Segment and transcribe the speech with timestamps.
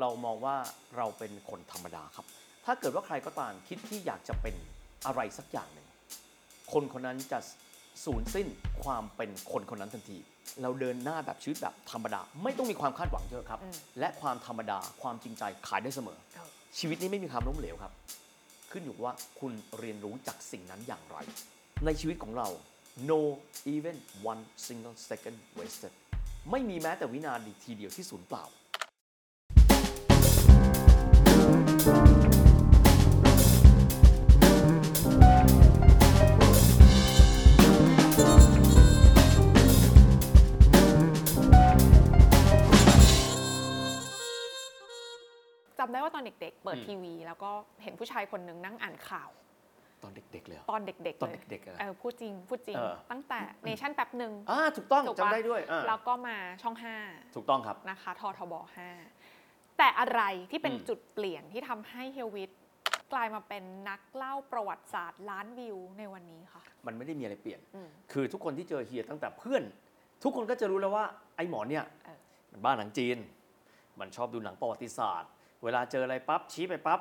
[0.00, 0.56] เรามองว่า
[0.96, 2.26] เราเป็นคนธรรมดาครับ
[2.64, 4.54] ถ้าเกิดว่าใครก็ตามคิดที่อยากจะเป็น
[5.06, 5.86] อะไรสักอย่างหนึ่ง
[6.72, 7.38] คนคนนั้นจะ
[8.04, 8.46] สูญสิ้น
[8.84, 10.18] ความเป็นคนคนนั้นทันที
[10.62, 16.48] เราเดินหน้าแบบชีวิตแบบธรรมดา ไม่ต้องมีความคาดหวังเยอะครับอืมและความธรรมดาความจริงใจขายได้เสมอเออ
[16.78, 17.92] ชีวิตนี้ไม่มีความล้มเหลวครับ
[18.70, 21.16] ขึ้นอยู่ว่าคุณเรียนรู้จากสิ่งนั้นอย่างไร
[21.84, 22.48] ในชีวิตของเรา
[23.10, 23.20] no
[23.74, 23.96] even
[24.30, 25.92] one single second wasted
[26.50, 27.34] ไม่มีแม้แต่วินา
[27.64, 28.44] ทีเดียวที่สูญเปล่า
[31.84, 31.90] จำ
[45.92, 47.50] ได้ว่าตอนเด็ก ๆ เปิดอืมทีวี แล้วก็
[47.82, 49.30] เห็นผู้ชายคนหนึ่งนั่งอ่านข่าว
[50.02, 56.74] ตอนเด็กๆเลยเหรอ ตอนเด็กๆตอนเลยเด็กๆอะเออพูดจริงพูดจริง เออ ตั้งแต่เนชั่นแป๊บหนึ่ง อ่าถูกต้องถูกปะ จำได้ด้วยอ่าแล้วก็มาช่อง
[57.34, 58.54] ถูกต้องครับ5นะคะททบ
[58.92, 59.23] 5
[59.78, 62.50] แต่อะไรที่เป็นอืมจุดเปลี่ยนที่ทำให้เฮลวิท
[63.12, 69.62] กลายมาเป็นนักเล่าประวัติศาสตร์ล้านวิวในวันนี้ค่ะมันไม่ได้มีอะไรเปลี่ยนอืมคือทุกคนที่เจอเฮียตั้งแต่เพื่อน
[70.22, 71.04] ทุกคนก็จะรู้แล้วว่า
[71.36, 72.18] ไอ้หมอเนี่ยเออ
[72.50, 73.16] มันบ้าหนังจีน
[74.00, 75.30] มันชอบดูหนังประวัติศาสตร์
[75.64, 77.00] เวลาเจออะไรปั๊บชี้ไปปั๊บ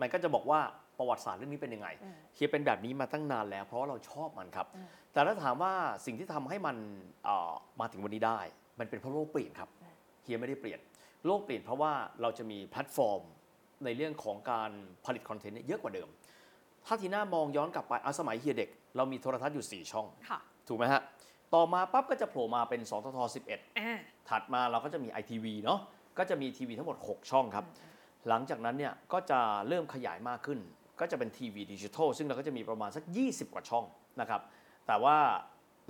[0.00, 0.60] มันก็จะบอกว่า
[0.98, 5.72] ประวัติศาสตร์เรื่องนี้เป็นยังไงอืมเฮียเป็นแบบนี้มาตั้งนานแล้ว เพราะว่าเราชอบมันครับอืมแต่ถ้าถามว่า
[6.06, 6.76] สิ่งที่ทำให้มัน
[7.24, 8.40] เอ่อมาถึงวันนี้ได้
[8.78, 9.68] มันเป็นเพราะโลกเปลี่ยนครับ
[10.24, 10.80] เฮียไม่ได้เปลี่ยน
[11.26, 13.20] โลกเปลี่ยนเพราะว่าเราจะมีแพลตฟอร์ม
[13.84, 14.70] ในเรื่องของการ
[15.04, 16.08] ผลิต content เนี่ยเยอะกว่าเดิม
[16.86, 21.02] ถ้าทีน่ามองย้อนกลับไปเอาสมัยเฮียเด็ก เรามีโทรทัศน์อยู่ 4 ช่องค่ะถูกไหมฮะ
[21.54, 23.18] ต่อมาปั๊บก็จะโผล่มาเป็น2ทท
[23.50, 25.80] 11อ่าถัดมาเราก็จะมี ITV เนาะ
[26.18, 27.64] ก็จะมีทีวีทั้งหมด 6 ช่องครับ
[28.28, 30.58] หลังจากนั้นเนี่ยก็จะเริ่มขยายมากขึ้น
[31.00, 33.84] ก็จะเป็นทีวีดิจิทัลซึ่งเราก็จะมีประมาณสัก 20 กว่าช่อง
[34.20, 34.40] นะครับ
[34.86, 35.16] แต่ว่า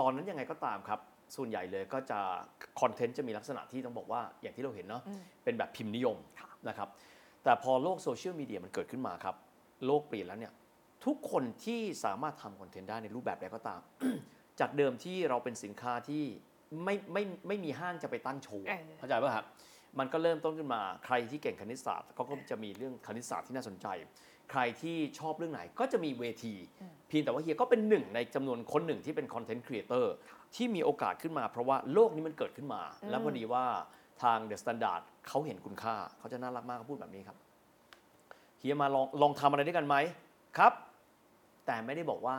[0.01, 1.01] ตอนนั้นยังไงก็ตามครับ
[1.36, 2.19] ส่วนใหญ่เลยก็จะ
[2.80, 6.89] คอนเทนต์จะมีลักษณะที่ต้องบอกว่าอย่างที่เราเห็นเนาะอืมเป็นแบบพิมพ์นิยมค่ะนะครับ
[7.44, 9.34] แต่พอโลกโซเชียลมีเดียมันเกิดขึ้นมาครับ
[9.86, 10.53] โลกเปลี่ยนแล้วเนี่ย
[11.06, 13.81] ทุกคนที่สามารถทำคอนเทนต์ได้ในรูปแบบใดก็ตาม
[14.60, 16.25] จากเดิมที่เราเป็นสินค้าที่
[16.84, 19.47] ไม่ไม่ไม่มีห้างจะไปตั้งโชว์เออเข้าใจป่ะครับ
[19.99, 23.87] มันก็เริ่มต้นขึ้นมาใครที่เก่งคณิตศาสตร์เขาก็จะมีเรื่องคณิตศาสตร์ที่น่าสนใจ
[24.50, 26.54] ใครที่ชอบเรื่องไหนก็จะมีเวที
[27.09, 30.15] เพียงแต่ว่าเฮียก็เป็นหนึ่งในจำนวนคนหนึ่งที่เป็น content creator
[30.54, 33.65] ที่มีโอกาสขึ้นมา เพราะว่าโลกนี้มันเกิดขึ้นมาอืมแล้วพอดีว่า
[34.22, 37.37] ทาง THE STANDARD เขาเห็นคุณค่า เขาจะน่ารักมากเขาพูดแบบนี้ครับ
[38.59, 39.97] เฮียมาลองลองทำอะไรด้วยกันไหม
[40.59, 40.72] ครับ
[41.66, 42.37] แต่ไม่ได้บอกว่า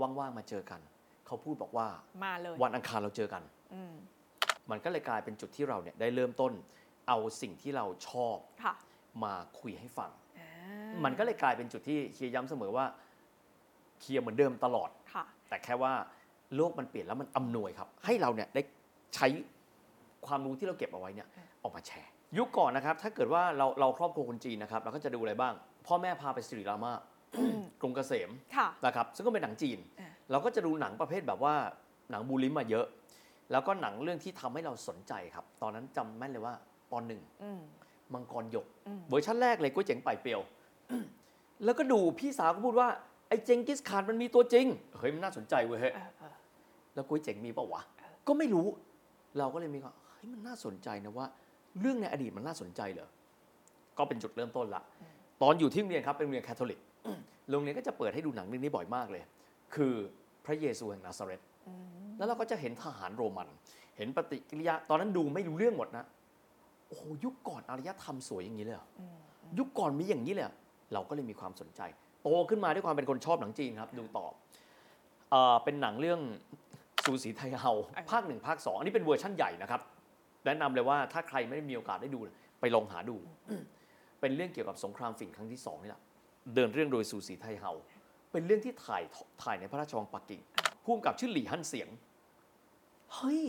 [0.00, 0.80] ว่างๆมาเจอกัน
[1.26, 1.86] เขาพูดบอกว่า
[2.24, 3.42] มาเลยวันอังคารเราเจอกัน
[3.74, 3.94] อืม
[4.70, 6.52] มันก็เลยกลายเป็นจุดที่เราเนี่ยได้เริ่มต้น
[7.08, 8.74] เอาสิ่งที่เราชอบค่ะ
[9.24, 10.50] มาคุยให้ฟังอ่า
[11.04, 12.86] มันก็เลยกลายเป็นจุดที่เคียร์ย้ำเสมอว่า
[14.00, 15.92] เคียร์เหมือนเดิมตลอดค่ะแต่แค่ว่า
[16.56, 18.62] โลกมันเปลี่ยนแล้วมันอำนวยครับ ให้เราเนี่ยได้
[19.14, 19.26] ใช้
[20.26, 21.28] ความรู้ที่เราเก็บเอาไว้เนี่ย
[21.62, 25.54] ออกมาแชร์ ยุคก่อนนะครับ ถ้าเกิดว่าเราเราครอบครัวคนจีนนะครับเราก็จะดูอะไรบ้าง
[25.86, 26.92] พ่อแม่พาไปสิริรามา
[27.80, 31.54] กรุงเกษมค่ะนะครับซึ่งก็เป็นหนังจีนอ่าเราก็จะดูหนังประเภทแบบว่า
[32.10, 32.86] หนังบูลิมมาเยอะ
[33.52, 36.54] แล้วก็หนังเรื่องที่ทำให้เราสนใจครับ ตอนนั้นจำแม่นเลยว่า
[36.90, 37.60] ปหนึ่งอืม
[38.14, 40.40] มังกรหยกอืมเวอร์ชันแรกเลยก๋วยเจ๋งไปเปรียว
[41.64, 42.88] แล้วก็ดูพี่สาวก็พูดว่า
[43.28, 44.66] ไอ้เจงกิสขานมันมีตัวจริง
[44.98, 45.80] เฮ้ยมันน่าสนใจเว้ย
[46.94, 47.82] แล้วก๋วยเจ๋งมีเปล่าวะ
[48.26, 48.66] ก็ไม่รู้
[49.38, 51.26] เราก็เลยมีว่าเฮ้ยมันน่าสนใจนะว่า
[51.80, 53.08] เรื่องในอดีตมันน่าสนใจเหรอ
[53.98, 54.82] ก็เป็นจุดเริ่มต้นละ
[55.42, 56.80] ตอนอยู่ที่โรงเรียนครับเป็นโรงเรียนแคทอลิก
[57.50, 59.22] โรงเรียนก็จะเปิดให้ดูหนังเรื่องนี้บ่อยมากเลย
[59.74, 59.94] คือ
[60.44, 63.48] พระเยซูแห่งนาซาเรตอืมแล้วเราก็จะเห็นทหารโรมัน
[63.96, 66.04] เห็นปฏิกิริยา ตอนนั้นดูไม่รู้เรื่องหมดนะ
[66.88, 69.16] โอ้โหยุคก่อนอารยธรรมสวยอย่างนี้เลยเหรออืม
[69.58, 70.54] ยุคก่อนมีอย่างนี้เลยเหรอ
[70.92, 71.80] เราก็เลยมีความสนใจ
[72.22, 74.26] โตขึ้นมาด้วยความเป็นคนชอบหนังจีนครับ ดูต่อ
[75.30, 76.20] เอ่อเป็นหนังเรื่อง
[77.04, 77.72] ซูสีไทเฮา
[78.12, 79.80] ภาคหนึ่งภาคสองอันนี้เป็นเวอร์ชั่นใหญ่นะครับ
[80.46, 82.18] แนะนำเลยว่าถ้าใครไม่ได้มีโอกาสได้ดู
[82.60, 83.16] ไปลองหาดู
[84.20, 86.02] เป็นเรื่องเกี่ยวกับสงครามฝิ่นครั้งที่สองนี่แหละ
[86.54, 87.72] เดินเรื่องโดยซูสีไทเฮา
[88.32, 89.02] เป็นเรื่องที่ถ่าย
[89.42, 90.40] ถ่ายในพระราชวังปักกิ่ง
[90.84, 91.88] ผู้กำกับชื่อหลี่ฮั่นเสียง
[93.14, 93.42] เฮ้ย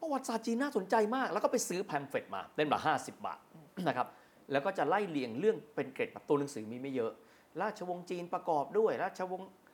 [0.00, 3.38] ประวัติศาสตร์จีนน่าสนใจมาก แล้วก็ไปซื้อ pamphlet มาเล่มละ50บาท
[3.88, 4.06] นะครับ
[4.52, 7.12] แล้วก็จะไล่เรียงเรื่องเป็นเกร็ดแบบตัวหนังสือมีไม่เยอะ
[7.62, 9.66] ราชวงศ์จีนประกอบด้วย ราชวงศ์เอิ่ม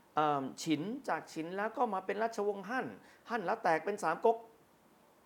[0.63, 2.87] ฉินจากฉินแล้วก็มาเป็นราชวงศ์ฮั่น
[3.31, 4.37] ฮั่นแล้วแตกเป็นสามก๊ก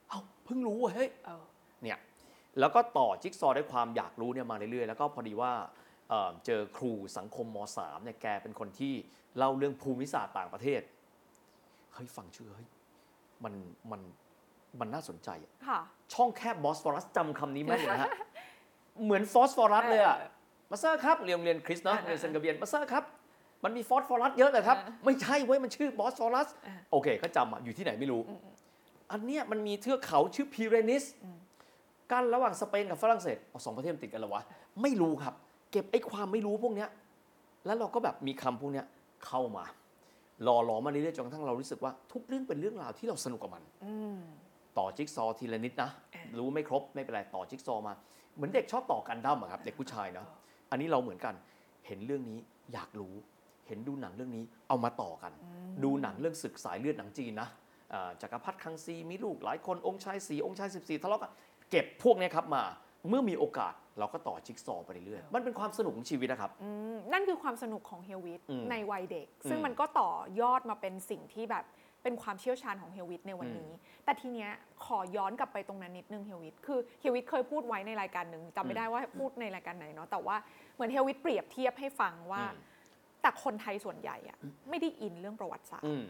[0.09, 1.45] เอ้าเพิ่งรู้เว้ยเฮ้ยเออ
[1.83, 1.99] เนี่ย
[2.59, 5.53] แล้วก็ต่อจิ๊กซอว์ด้วยความอยากรู้เนี่ยมาเรื่อยๆ แล้วก็พอดีว่า
[6.09, 8.95] เอ่อเจอครูสังคมม .3 เนี่ยแกเป็นคนที่
[9.37, 10.81] เล่าเรื่องภูมิศาสตร์ต่างประเทศ
[11.95, 12.69] เฮ้ยฟังชื่อเฮ้ย
[13.45, 13.55] มัน
[13.91, 14.01] มัน
[14.81, 15.79] มันน่าสนใจอะค่ะ
[16.13, 18.11] ช่องแคบบอสฟอรัสจำคำนี้แม่นเลยนะฮะ
[19.05, 20.31] เหมือนฟอสฟอรัสเลยอะเออ
[20.71, 23.05] มาสเซอร์ครับเรียนโรงเรียนคริสต์เนาะเออเออเรียนเซนต์คาเบรียลมาสเซอร์ครับ
[23.65, 28.55] มันมีฟอสฟอรัสเยอะเลยครับเออไม่ใช่เว้ยมันชื่อบอสฟอรัสเออโอเคก็จำอะอยู่ที่ไหนไม่รู้อืมอืม
[29.13, 31.39] อันเนี้ยมันมีเทือกเขาชื่อพิเรนีสอืม
[32.13, 34.43] กันระหว่างสเปนกับฝรั่งเศสเอาสองประเทศมันติดกันเหรอวะ
[34.83, 35.35] ไม่รู้ครับ
[35.73, 36.89] เก็บไอ้ความไม่รู้พวกเนี้ย
[37.67, 38.87] แล้วเราก็แบบมีคำพวกเนี้ย
[39.27, 39.65] เข้ามา
[40.45, 44.19] หล่อหลอมมาเรื่อยๆจนกระทั่งเรารู้สึกว่าทุกเรื่องเป็นเรื่องราวที่เราสนุกกับมันอืม
[44.79, 47.95] ต่อจิ๊กซอว์ทีละนิดนะอ่ารู้ไม่ครบไม่เป็นไรต่อจิ๊กซอว์มา
[48.37, 50.27] เหมือนเด็กชอบต่อกันดั้มอะครับ เด็กผู้ชายเนาะ
[50.71, 51.35] อันนี้เราเหมือนกัน
[51.87, 52.39] เห็นเรื่องนี้
[52.73, 53.15] อยากรู้
[53.69, 55.33] เห็นดูหนังเรื่องนี้เอามาต่อกัน
[55.85, 57.49] ดูหนังเรื่องศึกสายเลือดหนังจีนนะ
[57.93, 61.33] อ่าจักรพรรดิคังซีมีลูกหลายคนองค์ชายสี่องค์ชาย 14ทะเลาะกัน
[61.71, 62.65] เก็บพวกเนี้ยครับมา
[63.09, 70.11] เมื่อมีโอกาสเราก็ต่อจิ๊กซอว์ไปเรื่อยๆ มันเป็นความสนุกของชีวิตนะครับอืมนั่นคือความสนุกของเฮลวิทอืมในวัยเด็ก ซึ่งอืมมันก็ต่อ
[70.41, 71.65] ยอดมาเป็นสิ่งที่แบบ
[72.03, 73.71] เป็นความเชี่ยวชาญของเฮลวิทในวันนี้
[74.05, 74.51] แต่ทีเนี้ย
[74.85, 80.37] ขอย้อนกลับไปตรงนั้นนิดนึงเฮลวิทคือเฮลวิทเคยพูดไว้ในรายการหนึ่งจำไม่ได้ว่าพูดในรายการไหนเนาะ แต่ว่า
[80.75, 82.68] เหมือนเฮลวิทเปรียบเทียบให้ฟังว่าอืม
[83.23, 84.39] แต่คนไทยส่วนใหญ่อะ
[84.71, 86.05] ไม่ได้อินเรื่องประวัติศาสตร์อืม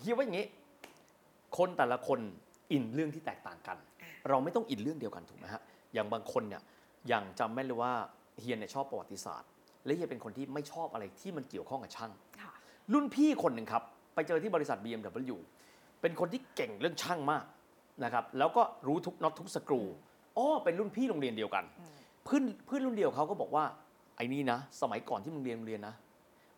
[0.00, 0.46] เฮียว่าอย่างนี้
[1.56, 2.20] คนแต่ละคน
[2.72, 5.62] อินเรื่องที่แตกต่างกันอ่าเราไม่ต้องอินเรื่องเดียวกันถูกไหมฮะ
[5.94, 6.62] อย่างบางคนเนี่ย
[7.08, 7.92] อย่างจำแม่นเลยว่า
[8.40, 9.48] เฮียเนี่ยชอบประวัติศาสตร์
[9.84, 12.52] และเฮียเป็นคนที่ไม่ชอบอะไรที่มันเกี่ยวข้องกับช่างค่ะ
[12.92, 13.82] รุ่นพี่คนหนึ่งครับ
[14.14, 15.36] ไปเจอที่บริษัท BMW
[16.00, 17.44] เป็นคนที่เก่งเรื่องช่างมาก
[18.04, 19.82] นะครับแล้วก็รู้ทุกน็อตทุกสกรู
[20.36, 21.92] อ๋อเป็นรุ่นพี่โรงเรียนเดียวกันอืม
[22.24, 23.64] เพื่อนเพื่อนรุ่นเดียวเขาก็บอกว่า
[24.16, 25.94] ไอ้นี่นะ สมัยก่อนที่มึงเรียนโรงเรียนนะ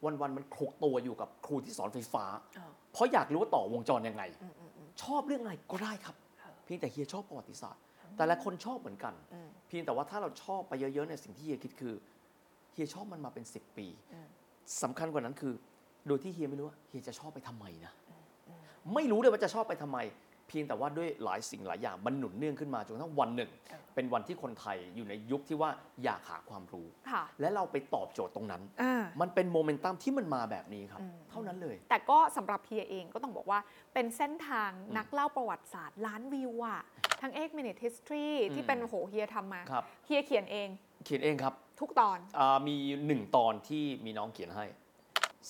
[0.07, 2.25] วันวันๆมันคลุกตัวอยู่กับครูที่สอนไฟฟ้า
[2.57, 7.83] เออเพราะอยากรู้ว่าต่อวงจรยังไงอืมอืมอืมชอบเรื่องอะไรก็ได้ครับเออเพียงแต่เฮียชอบประวัติศาสตร์
[8.17, 11.95] แต่ละคนชอบเหมือนกันอืมเพียงแต่ว่าถ้าเราชอบไปเยอะๆเนี่ยสิ่งที่เฮียคิดคือ
[12.73, 14.29] เฮียชอบมันมาเป็น 10 ปีอืม
[14.83, 15.53] สำคัญกว่านั้นคือ
[16.07, 17.93] โดยที่เฮียไม่รู้ว่าเฮียจะชอบไปทำไมนะ
[18.95, 19.99] ไม่รู้เลยว่าจะชอบไปทำไม
[20.49, 25.71] เพียงแต่ว่าด้วยหลายสิ่งหลายอย่างมันหนุนเนื่องขึ้นมาจนกระทั่งวันหนึ่งเออเป็นวันที่คนไทยอยู่ในยุคที่ว่า
[26.05, 33.59] อยากหาความรู้ค่ะและเราไปตอบโจทย์ตรงนั้นอ่ามันเป็นโมเมนตัมที่มันมาแบบนี้ครับอืมเท่านั้นเลย แต่ก็สำหรับเฮียเองก็ต้องบอกว่า
[33.95, 36.81] เป็นเส้นทางอืมนักเล่าประวัติศาสตร์ล้านวิวอะ
[37.23, 40.69] ทั้ง8 minute history อืมที่เป็นโหเฮียทำมาครับเฮียเขียนเอง
[41.05, 42.77] เขียนเองครับ ทุกตอนอามี
[43.07, 44.67] หนึ่งตอนที่มีน้องเขียนให้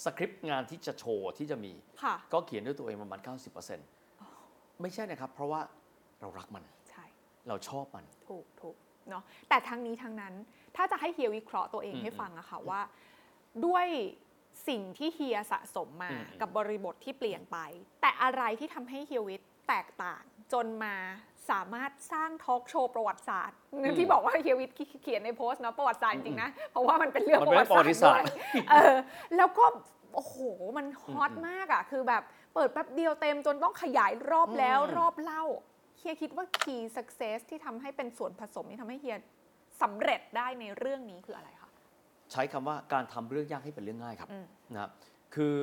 [0.02, 4.03] สคริปต์งานที่จะโชว์ที่จะมีค่ะก็เขียนด้วยตัวเองประมาณ 90%
[4.82, 5.60] ไม่ใช่นะครับ เพราะว่า
[6.20, 7.04] เรารักมัน ใช่
[7.48, 8.76] เราชอบมัน ถูกถูก
[9.10, 10.34] เนาะแต่ทั้งนี้ทั้งนั้น
[10.76, 12.80] ถ้าจะให้เฮียวิเคราะห์ตัวเองอืมให้ฟังอะค่ะว่า
[13.66, 13.86] ด้วย
[14.68, 17.58] สิ่งที่เฮียสะสมมาอืมกับบริบทที่เปลี่ยนไป
[18.00, 20.22] แต่อะไรที่ทำให้เฮียวิทย์แตกต่าง
[20.52, 20.96] จนมา
[21.50, 23.58] สามารถสร้างทอล์กโชว์ประวัติศาสตร์
[23.98, 28.26] ที่บอกว่าเฮียวิทย์เขียนในโพสต์เนาะประวัติศาสตร์จริงๆนะ เพราะว่ามันเป็นเรื่องมันปเป็นระเรื่วัองติประศาวัสตติร์ศาด้สตวยร์
[28.70, 28.96] เออ
[29.36, 29.64] แล้วก็
[30.14, 30.36] โอ้โห
[30.76, 32.22] มันฮอตมากอะคือแบบ
[32.54, 35.42] เปิดแป๊บเดียวเต็มจนต้องขยายรอบแล้วอืม รอบเล่า
[35.98, 39.16] เฮียคิดว่า key success ที่ทำให้เป็นส่วนผสมที่ทำให้เฮีย
[39.82, 41.70] สำเร็จได้ในเรื่องนี้คืออะไรคะ
[42.32, 44.90] ใช้คำว่าการทำเรื่องยากให้เป็นเรื่องง่ายครับอืม นะครับ
[45.34, 45.56] คือ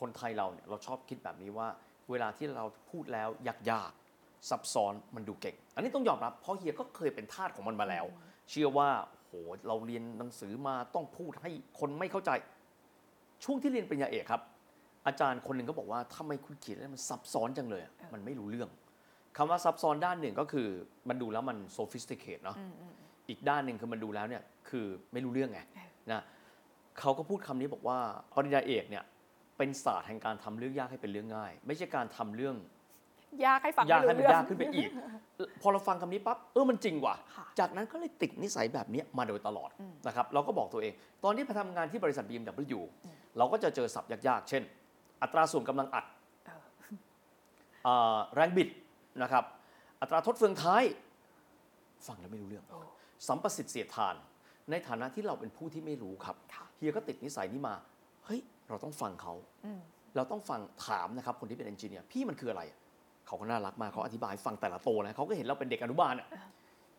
[0.00, 1.68] คนไทยเราเนี่ยเราชอบคิดแบบนี้ว่า
[2.10, 3.28] เวลาที่เราพูดแล้ว
[3.70, 8.04] ยากๆซับซ้อนมันดูเก่ง อันนี้ต้องยอมรับเพราะเฮียก็เคยเป็นทาสของมันมาแล้ว
[8.50, 9.32] เชื่อว่าโห
[9.68, 12.30] เราเรียนหนังสือมาต้องพูดให้คนไม่เข้าใจ
[13.44, 14.42] ช่วงที่เรียนปริญญาเอกครับ
[15.06, 18.68] อาจารย์คนหนึ่งก็บอกว่าทำไมคุณเขียนแล้วมันซับซ้อนจังเลยอะมันไม่รู้เรื่อง
[19.36, 20.68] คำว่าซับซ้อนด้านหนึ่งก็คือ
[21.08, 22.94] มันดูแล้วมัน sophisticate เนาะอืมอืม
[23.28, 25.60] อีกด้านหนึ่งคือมันดูแล้วเนี่ยคือไม่รู้เรื่องไง
[26.12, 26.22] นะ
[27.00, 27.98] เขาก็พูดคำนี้บอกว่า
[28.34, 29.04] ปริญญาเอกเนี่ย
[29.58, 32.56] เป็นศาสตร์แห่งการทำเรื่องยากให้เป็นเรื่องง่าย ไม่ใช่การทำเรื่อง
[33.44, 34.90] ยากให้ฟังยากให้ไม่มันรู้เรื่องยากขึ้นไปอีก
[35.62, 40.92] พอเราฟังคำนี้ปั๊บเออมันจริงว่ะค่ะ จากนั้นก็เลยติดนิสัยแบบเนี้ยมาโดยตลอดอืมนะครับเราก็บอกตัวเอง
[41.24, 42.80] ตอนที่ไปทำงานที่บริษัท BMW
[43.38, 44.62] เราก็จะเจอศัพท์ยากๆ เช่น
[45.22, 46.04] อัตราส่วนกำลังอัด
[46.46, 46.62] เออ
[47.84, 48.68] เอ่อแรงบิด
[49.22, 49.44] นะครับ
[50.00, 50.82] อัตราทดเฟืองท้าย
[52.06, 52.80] ฟังแล้วไม่รู้เรื่องโอ้
[53.28, 54.14] สัมประสิทธิ์เสียดทาน
[54.70, 57.74] ในฐานะที่เราเป็นผู้ที่ไม่รู้ครับค่ะเฮียก็ติดนิสัยนี้มา
[58.24, 59.80] เฮ้ย เราต้องฟังเขาอืม
[60.16, 62.62] เราต้องฟังถามนะครับ คนที่เป็นเอนจิเนียร์พี่มันคืออะไร
[63.26, 66.28] เขาก็น่ารักมากเขาอธิบายให้ฟังแต่ละโตวนะเขาก็เห็นเราเป็นเด็กอนุบาลอะ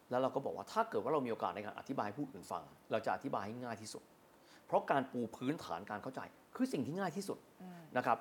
[0.09, 4.03] แล้วเราก็บอกว่าถ้าเกิดว่าเรามีโอกาสในการอธิบายให้ผู้อื่นฟัง เราจะอธิบายให้ง่ายที่สุด
[4.67, 6.21] เพราะการปูพื้นฐานการเข้าใจ
[6.57, 8.17] คือสิ่งที่ง่ายที่สุดอืมนะครับ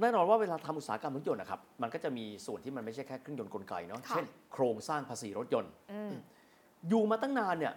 [0.00, 6.12] แน่นอนว่าเวลาทำอุตสาหกรรมรถยนต์นะครับมันก็จะมีส่วนที่มันไม่ใช่แค่เครื่องยนต์กลไกเนาะค่ะเช่น โครงสร้างภาษีรถยนต์อืม
[6.88, 7.74] อยู่มาตั้งนานเนี่ย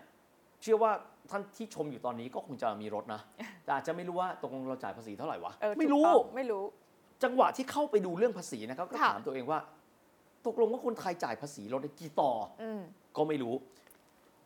[0.61, 0.91] เชื่อว่า
[1.29, 3.21] ท่านที่ชมอยู่ตอนนี้ก็คงจะมีรถนะ
[3.63, 6.63] แต่อาจจะไม่รู้ว่าตกลงเราจ่ายภาษีเท่าไหร่วะเออไม่รู้ถูกต้องไม่รู้
[7.23, 9.59] จังหวะที่เข้าไปดูเรื่องภาษีนะครับก็ค่ะถามตัวเองว่า
[10.45, 12.81] ตกลงว่าคนไทยจ่ายภาษีรถได้กี่ต่ออืม
[13.17, 13.53] ก็ไม่รู้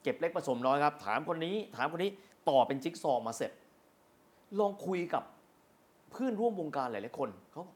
[0.03, 2.11] เก็บเล็กผสมน้อยครับ ถามคนนี้ ถามคนนี้
[2.49, 3.51] ต่อเป็นจิ๊กซอว์มาเสร็จ
[4.59, 5.23] ลองคุยกับ
[6.11, 7.75] เพื่อนร่วมวงการหลายๆคนเขาบอก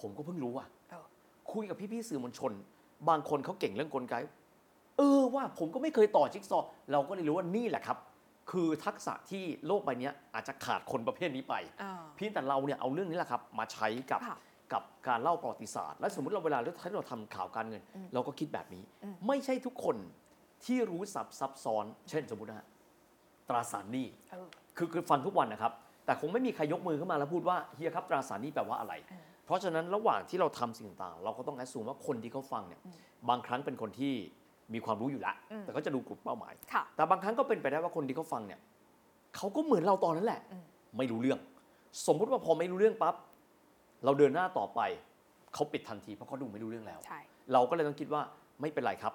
[0.00, 1.04] ผมก็เพิ่งรู้อะเออ
[1.52, 2.52] คุยกับพี่ๆสื่อมวลชน
[3.08, 4.14] บางคนเขาเก่งเรื่องกลไก
[4.98, 7.98] เออว่าผมก็ไม่เคยต่อจิ๊กซอว์เราก็เลยรู้ว่านี่แหละครับ
[8.50, 14.36] คือทักษะที่โลกใบเนี้ยอาจจะขาดคนประเภทนี้ไป อ่า เพียงแต่เราเนี่ยเอาเรื่องนี้แหละครับ มาใช้กับค่ะ
[14.72, 19.96] กับการเล่าประวัติศาสตร์ และสมมติเราเวลาที่เราทำข่าวการเงิน อืมเราก็คิดแบบนี้ อืม ไม่ใช่ทุกคน
[20.64, 22.66] ที่รู้สับซับซ้อน เช่นสมมตินะฮะ
[23.48, 25.72] ตราสารหนี้ เออ คือคือฟังทุกวันนะครับ
[26.10, 32.96] แต่คงไม่มีใครยกมือขึ้นมาแล้วพูดว่าเฮียครับตราสารหนี้แปลว่าอะไรเออเพราะฉะนั้นระหว่างที่เราทำสิ่งต่างๆเราก็ต้องแอดซูมว่าคนที่เขาฟังเนี่ยอืม
[33.28, 34.12] บางครั้งเป็นคนที่
[34.74, 38.60] มีความรู้อยู่แล้วอืมแต่ก็จะดูกลุ่มเป้าหมายค่ะแต่บางครั้งก็เป็นไปได้ว่าคนที่เขาฟังเนี่ย
[39.36, 40.64] เขาก็เหมือนเราตอนนั้นแหละอืม
[40.98, 41.38] ไม่รู้เรื่อง
[42.06, 43.14] สมมุติว่าพอไม่รู้เรื่องปั๊บ
[44.04, 44.80] เราเดินหน้าต่อไป
[45.54, 47.20] เขาปิดทันทีเพราะเขาดูไม่รู้เรื่องแล้วใช่
[47.52, 48.22] เราก็เลยต้องคิดว่า
[48.60, 49.14] ไม่เป็นไรครับ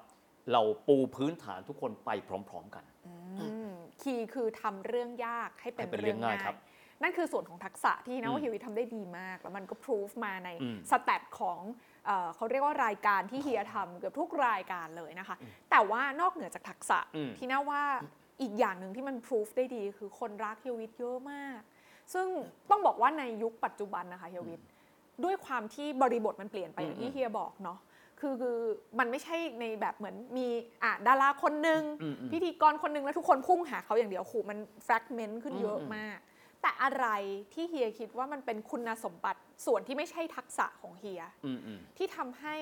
[0.53, 3.69] เราปูพื้นฐานทุกคนไปพร้อม ๆ กันอืม
[4.01, 6.55] คีย์คือทำเรื่องยากให้เป็นให้เป็นเรื่องเรื่องง่ายง่ายครับ
[7.01, 11.59] นั่นคือส่วนของทักษะที่นะอืมว่าฮิวิตทำได้ดีมาก แล้วมันก็พิสูจมาในอืมสแตทของ
[12.05, 15.35] เอ่อเขาเรียกว่ารายการที่เฮียทำเกือบทุกรายการเลยนะคะ
[15.71, 17.83] แต่ว่านอกเหนือจากทักษะอืมที่น่าว่า
[18.41, 21.59] อีกอย่างหนึ่งที่มันพิสูจได้ดีคือคนรักเฮียวิทเยอะมาก
[22.13, 22.27] ซึ่ง
[22.69, 24.61] ต้องบอกว่าในยุคปัจจุบันนะคะเฮียวิท
[25.23, 27.79] ด้วยความที่บริบทมันเปลี่ยนไปอย่างอืที่มเฮียบอกเนาะ
[28.19, 28.57] คือคือ
[28.99, 30.47] มันไม่ใช่ในแบบเหมือนมี
[30.83, 36.17] อะดาราคนหนึ่งอืมอืมพิธีกรคนหนึ่งแล้วทุกคนพุ่งหาเขาอย่างเดียวขู่มันแฟกเมนต์ขึ้นเยอะอืมมาก
[36.65, 37.07] แต่อะไร
[37.53, 42.55] ที่เฮียคิดว่ามันเป็นคุณสมบัติส่วนที่ไม่ใช่ทักษะของเฮียอืมอืมที่ทำให้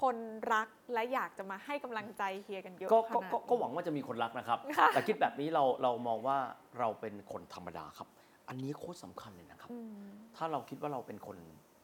[0.00, 0.16] คน
[0.54, 6.38] รักและอยากจะมาให้กำลังใจเฮียกันเยอะก็ขก็นาดก็นี้ ก็หวังว่าจะมีคนรักนะครับ ค่ะ แต่คิดแบบนี้เราเรามองว่า
[6.78, 8.08] เราเป็นคนธรรมดาครับ
[8.48, 11.36] อันนี้โคตรสำคัญเลยนะครับ อืมถ้าเราคิดว่าเราเป็นคน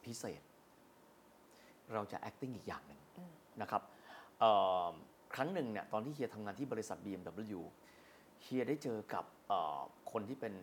[0.04, 0.42] พิเศษ
[1.94, 3.32] เราจะ acting อีกอย่างหนึ่งอืม
[3.62, 3.82] นะครับ
[4.40, 4.50] เอ่
[4.84, 4.86] อ
[5.34, 7.60] ครั้งหนึ่งเนี่ยตอนที่เฮียทำงานที่บริษัท BMW
[8.42, 9.78] เฮียได้เจอกับเอ่อ
[10.12, 10.54] คนที่เป็น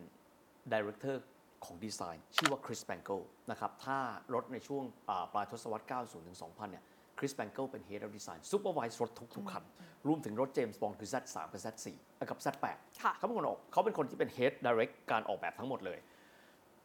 [0.72, 1.16] Director
[1.64, 3.20] ของดีไซน์ชื่อว่า Chris Bangle
[3.50, 3.98] นะครับถ้า
[4.34, 6.84] รถในช่วงอ่าปลายทศวรรษ 90 ถึง 2000 เนี่ย
[7.18, 9.64] Chris Bangle เป็น Head of Design Supervise รถทุกๆคัน
[10.06, 15.98] รวมถึงรถเจมส์บอนด์คือ Z3 กับ Z4 เอ่อกับ Z8 ค่ะเขาเป็นคนออกเขาเป็นคนที่เป็น Head Direct การออกแบบทั้งหมดเลย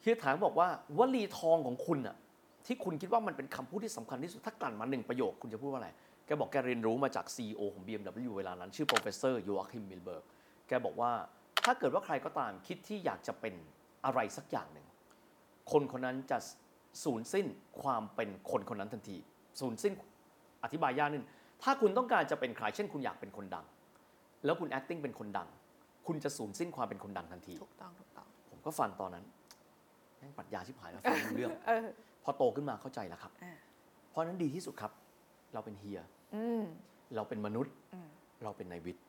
[0.02, 0.68] เฮียถามบอกว่า
[0.98, 2.16] วลีทองของคุณอะ
[2.66, 5.90] ที่คุณคิดว่ามันเป็นคำพูดที่สำคัญที่สุดถ้ากลั่นมาหนึ่งประโยคคุณจะพูดว่าอะไร
[6.26, 10.24] แกบอกแกเรียนรู้มาจาก CEO ของ BMW เวลานั้น ชื่อ professor Joachim Milberg
[10.68, 11.12] แกบอกว่า
[11.66, 13.54] ถ้าเกิดว่าใครก็ตามคิดที่อยากจะเป็น
[14.06, 14.88] อะไรสักอย่างหนึ่ง
[15.72, 16.38] คนคนนั้นจะ
[17.04, 17.46] สูญสิ้น
[17.82, 19.18] ความเป็นคนคนนั้นทันที
[19.60, 19.94] สูญสิ้น
[20.63, 21.32] อธิบายยากนิดนึง
[21.63, 23.66] ถ้าคุณต้องการจะเป็นใครเช่น คุณอยากเป็นคนดัง
[24.46, 25.48] แล้วคุณ acting เป็นคนดัง
[26.08, 29.25] คุณจะสูญสิ้นความเป็นคนดังทันที ถูกต้องถูกต้อง ผมก็ฟังตอนนั้น
[30.18, 31.86] แม่งปรัชญาชิบหายแล้วฟังไม่รู้เรื่องเออ
[32.24, 33.54] พอโตขึ้นมาเข้าใจแล้วครับอ่า
[34.10, 34.92] เพราะฉะนั้นดีที่สุดครับ
[35.54, 36.00] เราเป็นเฮีย
[36.36, 36.63] อืม
[37.16, 38.08] เราเป็นมนุษย์อืม
[38.44, 39.09] เราเป็นนายวิทย์ค่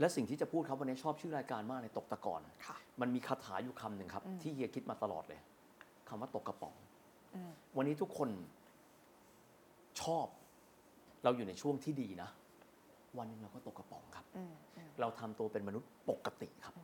[0.00, 5.40] และสิ่งที่จะพูดครับวันนี้ชอบชื่อรายการมากเลยตกตะกอนค่ะมันมีคาถาอยู่คำหนึ่งครับอืมที่เฮียคิดมาตลอดเลย
[6.08, 6.74] คำว่าตกกระป๋อง
[7.34, 8.28] อืมวันนี้ทุกคน
[10.02, 10.26] ชอบ
[11.24, 12.30] เราอยู่ในช่วงที่ดีนะ
[13.18, 16.74] วันหนึงเราก็ตกกระป๋องครับอืมอืมเราทำตัวเป็นมนุษย์ปกติครับ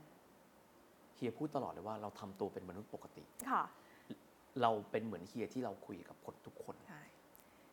[1.16, 3.62] เฮียพูดตลอดเลยว่าเราทำตัวเป็นมนุษย์ปกติ ค่ะ
[4.62, 7.02] เราเป็นเหมือนเฮียที่เราคุยกับคนทุกคนใช่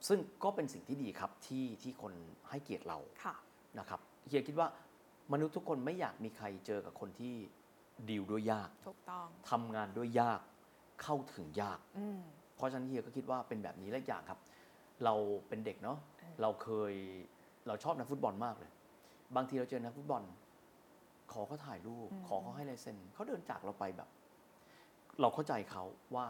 [0.07, 2.13] ซึ่งก็เป็นสิ่งที่ดีครับที่ที่คน
[2.49, 3.35] ให้เกียรติเรา ค่ะ
[3.79, 4.67] นะครับ เฮียคิดว่า
[5.31, 7.35] มนุษย์ทุกคนไม่อยากมีใครเจอกับคนที่
[8.09, 10.41] ดีลด้วยยากถูกต้องทำงานด้วยยาก
[11.01, 12.19] เข้าถึงยาก อืม
[12.55, 14.39] เพราะฉะนั้นเฮียก็คิดว่าเป็นแบบนี้และอีกอย่างครับ
[15.05, 15.15] เรา
[15.47, 16.93] เป็นเด็กเนาะเออเราเคย
[17.67, 18.71] เราชอบนักฟุตบอลมากเลย
[19.35, 20.23] บางทีเราเจอนักฟุตบอล
[21.31, 24.09] ขอเขาถ่ายรูป ขอเขาให้ลายเซ็นเขาเดินจากเราไปแบบ
[25.21, 25.83] เราเข้าใจเขา
[26.15, 26.25] ว่า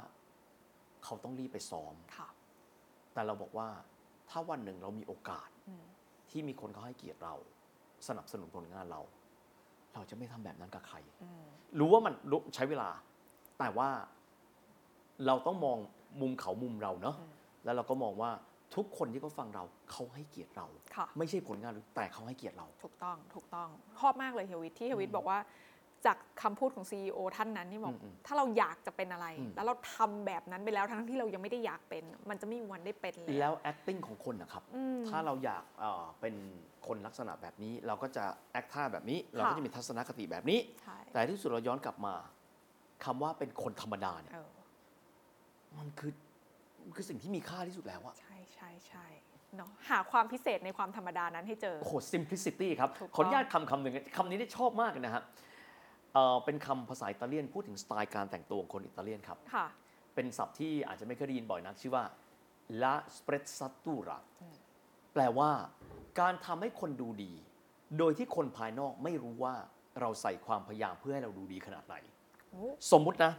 [1.04, 2.28] เขาต้องรีบไปซ้อม ค่ะ
[3.14, 3.70] แต่เราบอกว่า
[4.30, 5.84] ถ้าวันหนึ่งเรามีโอกาสอืม
[6.30, 7.36] ที่มีคนเขาให้เกียรติเรา
[8.08, 9.02] สนับสนุนผลงานเรา
[9.94, 11.44] เราจะไม่ทำแบบนั้นกับใครอืม
[11.80, 12.90] รู้ว่ามันรู้ใช้เวลา
[13.60, 13.90] แต่ว่า
[15.26, 15.78] เราต้องมอง
[16.22, 17.32] มุมเขามุมเราเนาะอืม
[17.64, 18.32] แล้วเราก็มองว่า
[18.76, 23.70] ทุกคนที่เขาฟังเราเขาให้เกียรติเราค่ะไม่ใช่ผลงานหรือแต่เขาให้เกียรติเรา ถูกต้องถูกต้อง
[24.00, 25.40] ชอบมากเลยเฮยวิทที่เฮยวิทบอกว่า
[26.06, 36.36] จากคำพูดของ CEO ท่านนั้นที่บอกอืมอืมถ้าเราอยากจะเป็นอะไรอืมแล้วเราทำแบบนั้นไปแล้วทั้งที่เรายังไม่ได้อยากเป็น มันจะไม่มีวันได้เป็นเลยแล้ว acting ของคนนะครับอืมถ้าเราอยากเอ่อเป็น
[36.88, 38.26] คนลักษณะแบบนี้ เราก็จะ
[38.60, 42.14] act ท่าแบบนี้ เราก็จะมีทัศนคติแบบนี้ ใช่ แต่ที่สุดเราย้อนกลับมา
[43.06, 44.52] คำว่าเป็นคนธรรมดาเนี่ยเออ
[45.78, 46.12] มันคือ
[46.86, 49.06] มันคือสิ่งที่มีค่าที่สุดแล้วอะ ใช่ใช่ใช่
[49.58, 55.24] เนาะหาความพิเศษในความธรรมดานั้นให้เจอ โอ้โห simplicity ครับ ถูกต้อง ขออนุญาตคำคำหนึ่งคำนี้ได้ชอบมากเลยนะฮะ
[56.14, 59.68] เอ่อเป็นคำภาษาอิตาเลียนพูดถึงสไตล์การแต่งตัวของคนอิตาเลียนครับ ค่ะ
[60.16, 62.04] เป็นศัพท์ที่อาจจะไม่เคยได้ยินบ่อยนัก ชื่อว่า
[62.84, 64.56] la sprezzatura อืม
[65.14, 65.52] แปลว่า
[66.20, 67.32] การทำให้คนดูดี
[67.98, 69.56] โดยที่คนภายนอกไม่รู้ว่า
[70.02, 71.96] เราใส่ความพยายามเพื่อให้เราดูดีขนาดไหน
[72.52, 73.32] โอ้ สมมุตินะ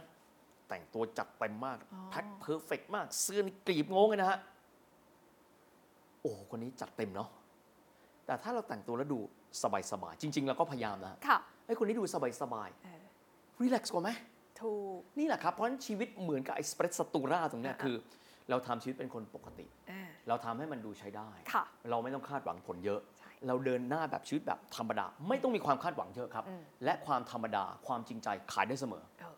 [0.69, 4.39] แต่งตัวจัดเต็มมากอ๋อ แพ็คเพอร์เฟกมากเสื้อนี่กรีบงงเลยนะฮะ
[6.21, 7.29] โอ้โหคนนี้จัดเต็มเนาะ
[8.25, 9.19] แต่ถ้าเราแต่งตัวแล้วดู
[9.91, 12.15] สบายๆจริง ๆ เราก็พยายามนะฮะค่ะไอ้ยคนนี้ดูส
[12.53, 14.09] บายเออๆรีแลกซ์กว่าไหม
[14.61, 17.95] ถูก นี่แหละครับ เพราะฉะนั้นชีวิตเหมือนกับไอ้สเปรสสตูราตรงเนี้ยอ่าคือ
[18.49, 29.35] เราทำชีวิตเป็นคนปกติอ่าเราทำให้มันดูใช้ได้ค่ะเราไม่ต้องคาดหวังผลเยอะใช่เราเดินหน้าแบบชีวิตแบบธรรมดา ไม่ต้องมีความคาดหวังเยอะครับอืมและความธรรมดาความจริงใจขายได้เสมอเออ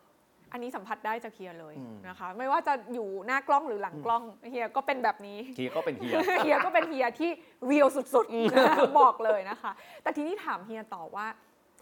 [0.52, 7.30] อันนี้สัมผัสได้จากเฮียเลยอืมนะคะ ไม่ว่าจะอยู่หน้ากล้องหรือหลังกล้องเฮียก็เป็นแบบนี้เฮียก็เป็นเฮียเฮียก็เป็นเฮียที่
[7.66, 9.72] เรียลสุดๆนะคะบอกเลยนะคะ
[10.02, 11.26] แต่ทีนี้ถามเฮียต่อว่า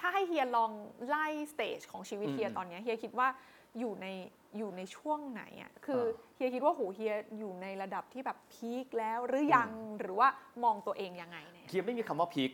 [0.01, 0.71] ถ้าให้เฮียลอง
[1.09, 3.29] ไล่ stage ของชีวิตอืมเฮียตอนเนี้ยเฮียคิดว่า
[3.81, 4.07] อยู่ใน
[4.59, 10.29] อยู่ในช่วงไหนอะคืออาเฮียคิดว่าโหเฮียอยู่ในระดับที่แบบ peak แล้วหรือยังหรือว่า
[10.65, 12.51] มองตัวเองยังไงเนี่ยเฮียไม่มีคำว่า peak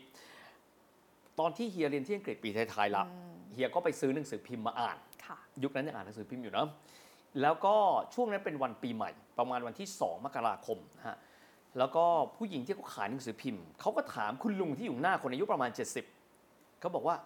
[1.39, 3.05] ตอนที่เฮียเรียนที่อังกฤษปีท้ายๆละ
[3.53, 6.69] เฮียก็ไปซื้อหนังสือพิมพ์มาอ่านค่ะยุคนั้นยังอ่านหนังสือพิมพ์อยู่เนอะ
[7.43, 7.77] แล้วก็
[8.15, 11.17] ช่วงนั้นเป็นวันปีใหม่ ประมาณวันที่ 2 มกราคมนะฮะ
[11.79, 12.05] แล้วก็
[12.37, 15.71] ผู้หญิงที่เขาขายหนังสือพิมพ์เขาก็ถามคุณลุงที่อยู่หน้าคนอายุประมาณ
[16.25, 17.17] 70เขาบอกว่า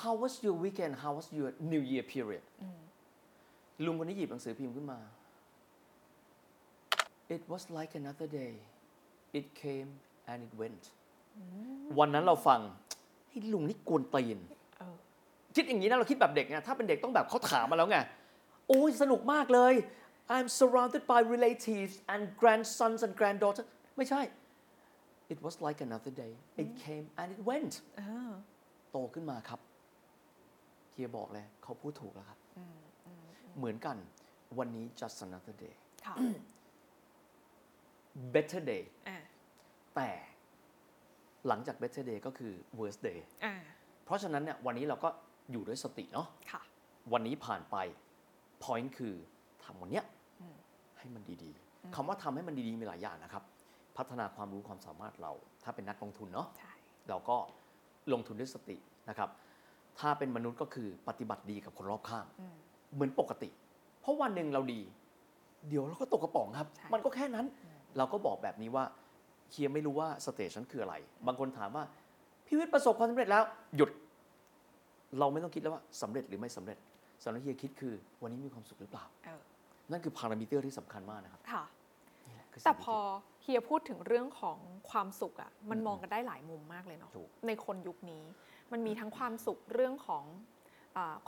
[0.00, 2.44] how was your weekend how was your new year period
[3.84, 4.98] ลุงคนนี้หยิบหนังสือพิมพ์ขึ้นมา
[7.34, 8.52] it was like another day
[9.38, 9.90] it came
[10.30, 10.84] and it went
[11.98, 12.60] วันนั้นเราฟัง
[13.28, 14.38] เฮ้ยลุงนี่กวนตีน
[14.78, 14.96] เออ
[15.54, 17.98] คิดอย่างนี้นะเราคิดแบบเด็กไงถ้าเป็นเด็กต้องแบบเขาถามมาแล้วไง
[18.68, 19.74] โอ้ยสนุกมากเลย
[20.36, 24.20] I'm surrounded by relatives and grandsons and granddaughters ไม่ใช่
[25.32, 26.32] it was like another day
[26.62, 28.30] it came and it went เออ
[28.90, 29.60] โตขึ้นมาครับ
[30.92, 32.38] เฮียบอกเลยเขาพูดถูกแล้วครับ
[33.58, 33.96] เหมือนกัน
[34.58, 35.74] วันนี้ just another day
[36.06, 36.14] ค่ะ
[38.34, 39.18] better day อ่า
[39.96, 40.10] แต่
[41.48, 43.54] หลังจาก better day ก็คือ worst day อ่า
[44.04, 45.08] เพราะฉะนั้นเนี่ยวันนี้เราก็
[45.52, 46.62] อยู่ด้วยสติเนาะค่ะ
[47.12, 47.76] วันนี้ผ่านไป
[48.64, 49.14] point คือ
[49.64, 50.04] ทำวันเนี้ย
[50.98, 53.44] ให้มันดีๆคำว่าทำให้มันดีๆมีหลายอย่างนะครับ
[53.96, 55.32] พัฒนาความรู้ความสามารถเรา
[55.64, 56.72] ถ้าเป็นนักลงทุนเนาะ ใช่
[57.08, 57.36] เราก็
[58.12, 58.76] ลงทุนด้วยสติ
[59.08, 59.30] นะครับ
[59.98, 62.56] ถ้าเป็นมนุษย์ก็คือปฏิบัติดีกับคนรอบข้าง อืม
[62.94, 63.48] เหมือนปกติ
[64.00, 64.80] เพราะวันหนึ่งเราดี
[65.68, 67.46] เดี๋ยวเราก็ตกกระป๋องครับใช่มันก็แค่นั้น
[67.96, 68.84] เราก็บอกแบบนี้ว่า
[69.50, 70.94] เฮียไม่รู้ว่าสเตจนั้นคืออะไร
[71.26, 71.84] บางคนถามว่า
[72.46, 73.42] พี่วิทย์ประสบความสำเร็จแล้ว
[73.76, 73.90] หยุด
[75.18, 76.78] เราไม่ต้องคิดแล้วว่าสำเร็จหรือไม่สำเร็จ
[77.22, 79.40] สำหรับเฮียคิดคือ วันนี้มีความสุขหรือเปล่าเออ
[79.90, 81.64] นั่นคือพารามิเตอร์ที่สำคัญมากนะครับค่ะ
[82.26, 82.98] นี่แหละคือแต่สิ่งพที่อ
[83.42, 84.58] เฮียพูดถึงเรื่องของ
[84.90, 88.24] ความสุขอะมันมองกันได้หลายมุมมากเลยเนาะถูกในคนยุคนี้
[88.72, 90.57] มันมีทั้งความสุขเรื่องของอา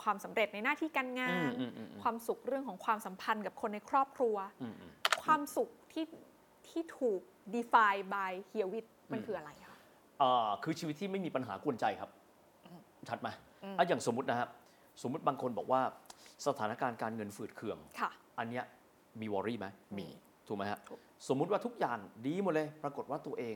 [0.03, 4.91] ความสำเร็จในหน้าที่การงาอืนมอืมอืมอืมความสุขเรื่องของความสัมพันธ์กับคนในครอบครัวอืมอืม
[5.23, 6.05] ความสุขที่
[6.69, 7.19] ที่ถูก
[7.55, 9.77] define by เฮียวิทมันอืมคืออะไรคะ
[10.21, 12.09] อ่าคือชีวิตที่ไม่มีปัญหากวนใจครับ
[13.09, 13.29] ชัดไหม
[13.77, 14.49] อะอย่างสมมตินะครับ
[15.01, 15.81] สมมติบางคนบอกว่า
[16.47, 18.63] สถานการณ์การเงินฝืดเคืองค่ะอันเนี้ย
[19.21, 20.07] มีวอรี่ไหมมี
[20.47, 23.55] ถูกไหมฮะถูกสมมุติว่าทุกอย่างดีหมดเลย ปรากฏว่าตัวเอง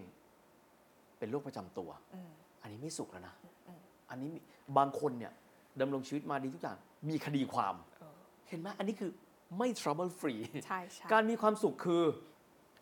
[1.19, 3.34] เป็นโรคประจำตัวอืมอันนี้ไม่สุขแล้วนะ
[3.67, 4.39] อืมอันนี้มี
[4.78, 5.34] บางคนเนี่ย
[5.81, 6.77] ดำรงชีวิตมาดีทุกอย่าง
[7.09, 8.17] มีคดีความเออ
[8.49, 9.11] เห็นไหมอันนี้คือ
[9.57, 12.03] ไม่ trouble free ใช่ใช่การมีความสุขคือ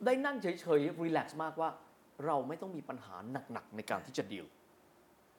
[0.06, 1.70] ได้นั่งเฉยๆรีแลกซ์มากว่า
[2.26, 3.16] เราไม่ต้องมีปัญหา
[3.52, 4.46] หนักๆ ในการที่จะดีล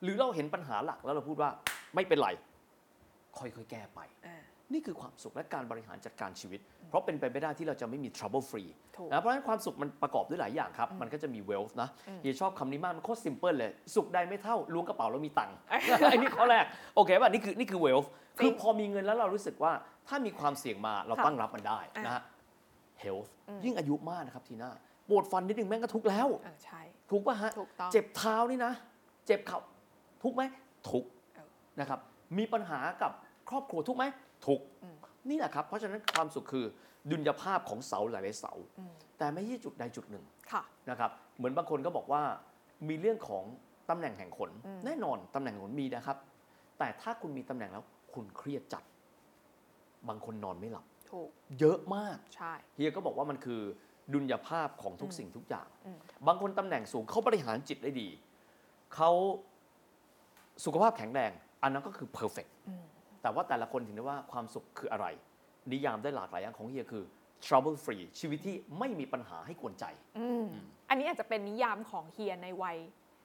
[0.02, 1.50] หรือเราเห็นปัญหาหลักแล้วเราพูดว่า
[1.94, 2.28] ไม่เป็นไร
[3.38, 4.36] ค่อยๆ แก้ไปอ่า
[4.74, 11.88] นี่คือความสุขและการบริหารจัดการชีวิต เพราะเป็นไปไม่ได้ที่เราจะไม่มี trouble free ถูกนะเพราะฉะนั้นความสุขมันประกอบด้วยหลายอย่างครับ มันก็จะมี wealth นะ
[12.22, 15.56] เฮียชอบคำนี้มาก มันโคตร simple เลย สุขใดไม่เท่าล้วงกระเป๋าแล้วมีตังค์
[16.12, 16.64] อันนี้ข้อแรก
[16.96, 18.08] โอเคป่ะนี่คือนี่คือ wealth
[18.38, 19.72] คือพอมีเงินแล้วเรารู้สึกว่า
[20.08, 22.22] ถ้ามีความเสี่ยงมาเราค่ะตั้งรับมันได้นะฮะ
[23.02, 23.28] health
[23.64, 24.70] ยิ่งอายุมากนะครับทีน่า
[25.08, 28.72] ปวดฟันนิดนึงแม่งก็ทุกข์แล้วเออใช่ถูกป่ะฮะถูกต้องเจ็บเท้านี่นะ
[29.26, 29.60] เจ็บเข่า
[30.22, 30.42] ทุกข์ไหม
[30.90, 31.48] ทุกข์เออ
[31.80, 32.00] นะครับ
[32.38, 33.12] มีปัญหากับ
[33.50, 34.04] ครอบครัวทุกข์ไหม
[34.46, 34.96] ทุกข์อืม
[35.28, 36.64] นี่แหละครับ เพราะฉะนั้นความสุขคือ
[37.10, 42.22] ดุลยภาพของเสาหลายๆเสาอืมแต่ไม่ใช่จุดใดจุดหนึ่งค่ะนะครับเหมือนบางคนก็บอกว่า
[42.88, 43.44] มีเรื่องของ
[43.90, 46.18] ตำแหน่งแห่งขนอืมแน่นอนตำแหน่งแห่งขนมีนะครับ
[46.78, 48.82] แต่ถ้าคุณมีตำแหน่งแล้วคุณเครียดจัด
[50.08, 51.28] บางคนนอนไม่หลับถูก
[51.60, 53.60] เยอะมากใช่เฮียก็บอกว่ามันคือ
[54.12, 58.08] ดุลยภาพของทุกสิ่งทุกอย่างอืมบางคนตำแหน่งสูงเขาบริหารจิตได้ดี
[58.94, 59.10] เขา
[60.64, 61.30] สุขภาพแข็งแรง
[61.62, 62.84] อันนั้นก็คือเพอร์เฟกอืม
[63.24, 65.06] แต่ว่าแต่ละคนถึงได้ว่าความสุขคืออะไร
[65.72, 67.04] นิยามได้หลากหลายอย่างของเฮียคือ
[67.46, 69.84] trouble free ชีวิตที่ไม่มีปัญหาให้กวนใจ
[70.18, 70.44] อืม
[70.88, 72.78] อันนี้อาจจะเป็นนิยามของเฮียในวัย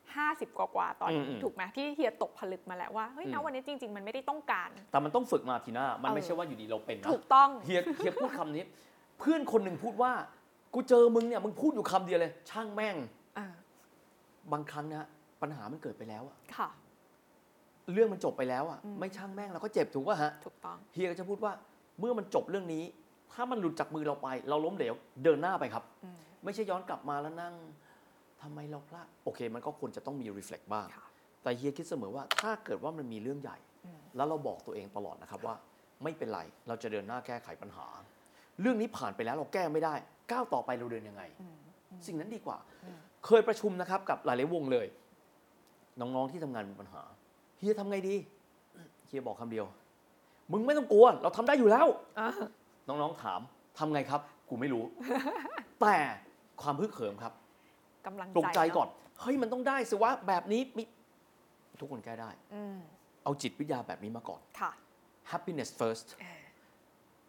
[0.06, 8.64] 50 กว่าๆตอนนี้อืมๆถูกไหมที่เฮียตกผลึกมาแล้วว่าเฮ้ยอืนะมวันนี้จริง ๆ มันไม่ได้ต้องการ แต่มันต้องฝึกมาทีหน้า มันไม่เออใช่ว่าอยู่ดีเราเป็นนะ ถูกต้อง เฮียเฮียพูดคำนี้
[9.20, 10.12] เพื่อนคนหนึ่งพูดว่า
[10.74, 12.96] กูเจอมึงเนี่ย มึงพูดอยู่คำเดียวเลย ช่างแม่ง
[13.38, 13.48] อ่า
[14.52, 15.08] บางครั้งนะ
[15.42, 16.70] ปัญหามันเกิดไปแล้วอะค่ะ
[17.94, 21.54] เรื่องมันจบไปแล้วอะอืมไม่ช่างแม่งเราก็เจ็บถูกป่ะฮะถูกต้องเฮียก็จะพูดว่า
[22.00, 22.84] เมื่อมันจบเรื่องนี้
[23.34, 27.54] ถ้ามันหลุดจากมือเราไป เราล้มเหลวเดินหน้าไปครับอืมไม่ใช่ย้อนกลับมาแล้วนั่ง
[28.42, 31.06] ทำไมเราพลาดโอเค มันก็ควรจะต้องมี reflect บ้างค่ะ
[31.44, 35.56] แต่เฮียคิดเสมอว่าถ้าเกิดว่ามันมีเรื่องใหญ่อืมแล้วเราบอกตัวเองตลอดนะครับว่า
[36.04, 37.88] ไม่เป็นไรเราจะเดินหน้าแก้ไขปัญหา
[38.62, 39.96] เรื่องนี้ผ่านไปแล้วเราแก้ไม่ได้
[40.32, 41.56] ก้าวต่อไปเราเดินยังไงอืม
[42.08, 44.88] สิ่งนั้นดีกว่าอืมเคยประชุมนะครับกับหลายๆวงเลย
[46.00, 47.02] น้องๆที่ทำงานมีปัญหา
[47.60, 48.16] เฮียทำไงดี
[49.08, 49.66] เฮียบอกคำเดียว
[50.52, 51.88] มึงไม่ต้องกลัว เราทำได้อยู่แล้ว
[52.20, 52.28] อะ
[52.88, 53.42] น้องๆถาม
[53.78, 54.84] ทำไงครับ กูไม่รู้
[55.82, 55.96] แต่
[56.62, 57.34] ความพึกเขิมครับ
[58.06, 58.88] กำลังปลุกใจเะก่อน
[59.22, 60.84] เฮ้ยมันต้องได้สิวะแบบนี้มิ
[61.82, 62.78] ทุกคนแก้ได้อืม
[63.24, 64.72] เอาจิตวิทยาแบบนี้มาก่อนค่ะ
[65.32, 66.44] happiness first เออ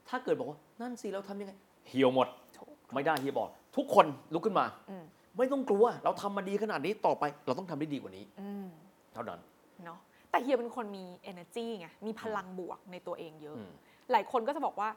[0.08, 1.52] ถ้าเกิดบอกว่า นั่นสิเราทำยังไง
[1.88, 5.04] เหี่ยวหมดถูกไม่ได้เฮียบอก ทุกคนลุกขึ้นมาอืม
[5.36, 8.66] ไม่ต้องกลัว เราทำมาดีขนาดนี้ต่อไป เราต้องทำได้ดีกว่านี้อืม
[9.12, 9.40] เท่านั้น
[9.84, 9.98] เนาะ
[10.30, 13.72] แต่เฮียเป็นคนมี energy ไงมีพลังบวกในตัวเองเยอะอืม
[14.12, 14.88] หลายคนก็จะบอกว่า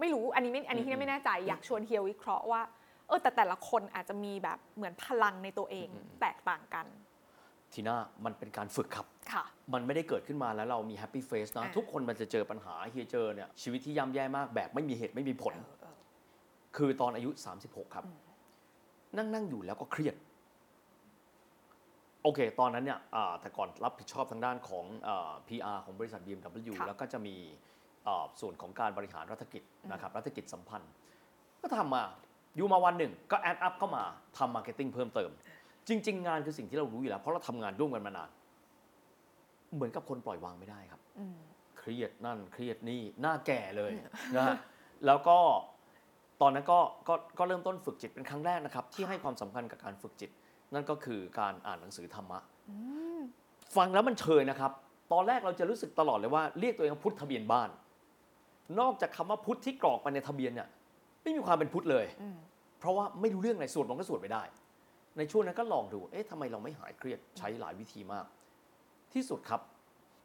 [0.00, 2.62] ไม่รู้อันนี้ไม่อันนี้อืมที่ไม่แน่ใจอยากชวนเฮียวิเคราะห์ว่า
[3.08, 6.86] เออแต่แต่ละคนอาจจะมีแบบเหมือนพลังในตัวเองอืมแตกต่างกัน
[7.72, 15.96] ทีน่ามันเป็นการฝึกครับค่ะ มันไม่ได้เกิดขึ้นมาแล้วเรามีแฮปปี้เฟสนะอ่าทุกคนมันจะเจอปัญหาเฮียเจอเนี่ยชีวิตที่ย่ำแย่มากแบบไม่มีเหตุไม่มีผลเออเออ
[16.76, 17.30] คือตอนอายุ
[17.62, 18.18] 36 ครับอืม
[19.16, 27.36] นั่งนั่งอยู่แล้วก็เครียดโอเค ตอนนั้นเนี่ยอ่าแต่ก่อนรับผิดชอบทางด้านของอ่า PR ของบริษัท BMW ค่ะแล้วก็จะมี
[28.06, 29.62] อ่าส่วนของการบริหารรัฐกิจ
[29.92, 30.92] นะครับรัฐกิจสัมพันธ์
[31.62, 32.02] ก็ทำมา
[32.56, 34.04] อยู่มาวันหนึ่ง ก็ add up เข้ามา
[34.38, 35.30] ทำ marketing เพิ่มเติม
[35.88, 38.30] จริง ๆ งานคือสิ่งที่เรารู้อยู่แล้ว เพราะเราทำงานร่วมกันมานาน
[39.74, 41.38] เหมือนกับคนปล่อยวางไม่ได้ครับอืม
[41.78, 43.92] เครียดนั่นเครียดนี่หน้าแก่เลย
[44.36, 44.56] นะฮะ
[45.06, 45.38] แล้วก็
[46.42, 50.30] ตอนนั้นก็ก็ก็เริ่มต้นฝึกจิตเป็นครั้งแรกนะครับ ที่ให้ความสำคัญกับการฝึกจิต
[50.74, 52.74] นั่นก็คือการอ่านหนังสือธรรมะอื
[53.18, 53.20] ม
[53.76, 54.72] ฟังแล้วมันเชยนะครับ
[55.12, 57.68] ตอนแรกเราจะรู้สึกตลอดเลยว่าเรียกตัวเองว่าพุทธทะเบียนบ้าน
[58.80, 60.68] นอกจากคำว่าพุทธที่กรอกไปในทะเบียนเนี่ย
[61.22, 62.36] ไม่มีความเป็นพุทธเลยอืม
[62.78, 64.42] เพราะว่าไม่รู้เรื่องอะไรสวดมันก็สวดไม่ได้
[65.18, 68.26] ในช่วงนั้นก็ลองดู เอ๊ะทำไมเราไม่หายเครียดใช้หลายวิธีมาก
[69.14, 69.60] ที่สุดครับ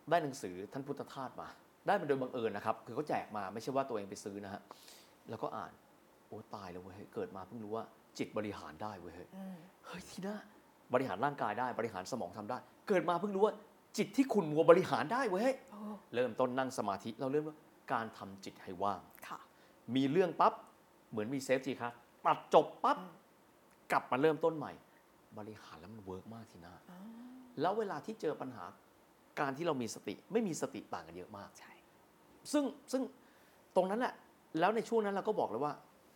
[0.10, 1.48] ได้หนังสือท่านพุทธทาสมา
[1.88, 4.62] ได้มาโดยบังเอิญนะครับ คือเขาแจกมาไม่ใช่ว่าตัวเองไปซื้อนะฮะ
[5.30, 5.72] แล้วก็อ่าน
[6.28, 7.86] โอ้ตายแล้วเว้ยเกิดมาเพิ่งรู้ว่า
[8.18, 10.36] จิตบริหารได้เว้ยอืมเฮ้ยทีน่า
[10.94, 13.54] บริหารร่างกายได้บริหารสมองทำได้ เกิดมาเพิ่งรู้ว่า
[13.98, 15.80] จิตที่คุณมัวบริหารได้เว้ยโอ้
[16.16, 17.58] เริ่มต้นนั่งสมาธิเราเริ่มว่า
[17.94, 19.40] การทำจิตให้ว่างค่ะ
[19.96, 20.54] มีเรื่องปั๊บ
[21.12, 21.94] เหมือนมีเซฟจีครับ
[22.26, 23.12] ตัดจบปั๊บอืม
[23.92, 24.72] กลับมาเริ่มต้นใหม่
[25.38, 27.00] บริหารแล้วมัน work มากทีน่าอ๋อ
[27.62, 28.66] แล้วเวลาที่เจอปัญหา
[29.40, 31.74] การที่เรามีสติ ไม่มีสติต่างกันเยอะมากใช่
[32.52, 33.02] ซึ่งซึ่ง
[33.76, 34.14] ตรงนั้นแหละ
[34.60, 35.74] แล้วในช่วงนั้นเราก็บอกเลยว่า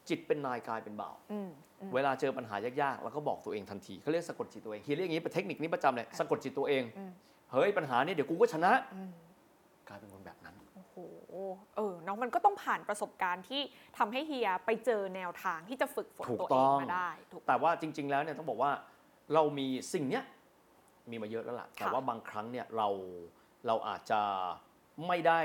[0.10, 1.50] จิตเป็นนายกายเป็นบ่าวอืม
[1.82, 7.12] อืมเวลาเจอปัญหายากๆเราก็บอกตัวเองทันทีเขาเรียกสะกดจิตตัวเองเฮียเรียกอย่างนี้เป็นเทคนิคนี้ประจำเลยสะกดจิตตัวเองอืม
[7.52, 9.12] เฮ้ยปัญหาเนี้เดี๋ยวกูก็ชนะอืม
[9.88, 10.96] กลายเป็นคนแบบนั้นโอ้โห
[11.76, 13.62] เออเนาะมันก็ต้องผ่านประสบการณ์ที่
[13.98, 18.72] ทำให้เฮียไปเจอแนวทางที่จะฝึกฝนถูกตัวต้เอองงมาได้ถูกแต่ว่าจริง ๆ แล้วเนี่ยต้องบอกว่า
[19.34, 20.24] เรามีสิ่งเนี้ย
[21.10, 22.88] มีมาเยอะแล้วล่ะแต่ค่ะว่าบางครั้งเนี่ยเรา
[23.67, 24.22] เราอาจจะ
[25.08, 25.39] ไม่ได้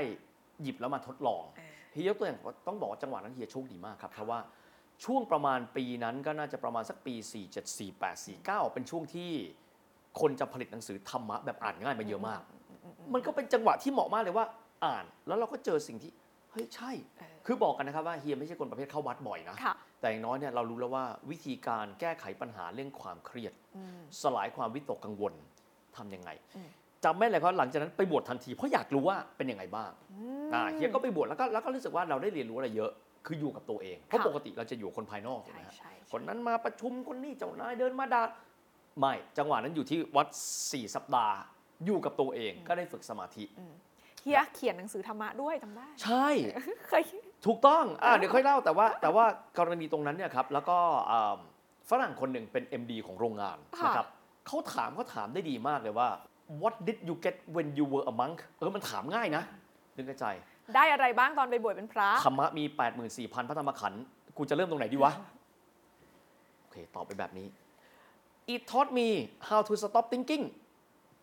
[0.61, 4.39] หยิบแล้วมาทดลองอ่า เฮียยกตัวอย่างต้องบอกว่าจังหวะนั้นเฮียโชคดีมากครับเพราะว่า
[5.05, 9.31] ช่วงประมาณปีนั้นก็น่าจะประมาณสักปี 4 7 4 8 4 9 เป็นช่วงที่
[10.19, 12.41] คนจะผลิตหนังสือธรรมะแบบอ่านง่ายมาเยอะมาก
[13.13, 14.45] มันก็เป็นจังหวะที่เหมาะมากเลยว่า
[14.85, 16.11] อ่านแล้วเราก็เจอสิ่งที่
[16.51, 25.33] เฮ้ยใช่เออคือบอกกันนะครับว่าเฮียไม่ใช่คนประเภทเข้าวัดบ่อยนะค่ะแต่อย่างน้อยเนี่ยเรารู้แล้วว่าวิธีการแก้ไขปัญหาเรื่องความเครียดอืมสลายความวิตกกังวล
[25.97, 26.69] ทำยังไงอืม
[27.05, 32.91] จำไม่เลยเพราะหลังจากนั้นไปบวชทันทีเพราะอยากรู้ว่าเป็นยังไงบ้างอืมอ่าเฮียก็ไปบวชแล้วก็แล้วก็รู้สึกว่าเราได้เรียนรู้อะไรเยอะ
[33.25, 38.23] คืออยู่กับตัวเอง เพราะค่ะปกติเราจะอยู่กับคนภายนอกถูกใช่ไหมฮะใช่ใช่คนนั้นมาประชุมคนนี้เจ้านายเดินมาด่า
[38.99, 40.27] ไม่จังหวะนั้นอยู่ที่วัด
[40.61, 41.35] 4 สัปดาห์
[41.85, 43.73] อยู่กับตัวเองก็ได้ฝึกสมาธิอืม
[44.21, 46.27] เฮียเขียนหนังสือธรรมะด้วยจำได้ ใช่
[46.89, 47.03] เคย
[47.45, 49.25] ถูกต้องอ่าเดี๋ยวค่อยเล่าแต่ว่า แต่ว่า
[49.59, 50.77] กรณีตรงนั้นเนี่ยครับแล้วก็
[51.11, 51.37] อ่า
[51.89, 54.07] ฝรั่งคนหนึ่งเป็น MD ของโรงงานค่ะนะครับ
[54.47, 56.09] เขาถามเขาถามได้ดีมากเลยว่า
[56.61, 59.43] what did you get when you were a monk เออมันถามง่ายนะ
[59.95, 60.25] นึกในใจ
[60.75, 62.63] ได้อะไรบ้างตอนไปบวชเป็นพระ ธรรมะมี
[63.07, 64.03] 84,000 พระธรรมขันธ์
[64.37, 65.11] กูจะเริ่มตรงไหนดีวะ
[66.61, 67.47] โอเค ตอบไปแบบนี้
[68.53, 69.07] it taught me
[69.49, 70.43] how to stop thinking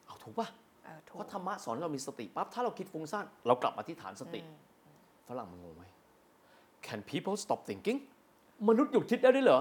[0.06, 0.48] เอาถูกป่ะ
[0.85, 4.56] เออถูเพกราะธรรมะสอนให้เรามีสติปั๊บถ้าเราคิดฟุ้งซ่านเรากลับมาที่ฐานสติอืม
[5.28, 5.85] ฝรั่งมันงงไหม
[6.87, 7.98] Can people stop thinking
[8.68, 9.61] มนุษย์หยุดคิดได้ด้วยเหรอ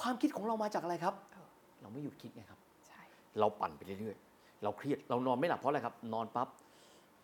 [0.00, 1.46] ความคิดของเรามาจากอะไรครับเออ
[1.80, 2.59] เราไม่หยุดคิดไงครับใช่
[3.38, 6.48] เราปั่นไปเรื่อยๆ เราเครียดเรานอนไม่หลับเพราะอะไรครับ นอนปั๊บ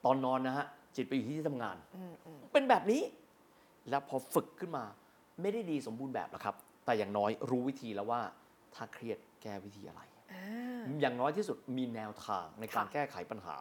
[0.05, 0.67] ตอนนอนนะฮะ
[0.97, 3.03] จิตไปอยู่ที่ที่ทำงานอืมอืมเป็นแบบนี้
[3.91, 4.85] แล้วพอฝึกขึ้นมา
[5.43, 8.21] ไม่ได้ดีสมบูรณ์แบบหรอกครับ แต่อย่างน้อยรู้วิธีแล้วว่า
[8.75, 10.01] ถ้าเครียดแก้วิธีอะไร
[10.33, 13.57] อ่าอย่างน้อยที่สุดมีแนวทางในการค่ะแก้ไขปัญหา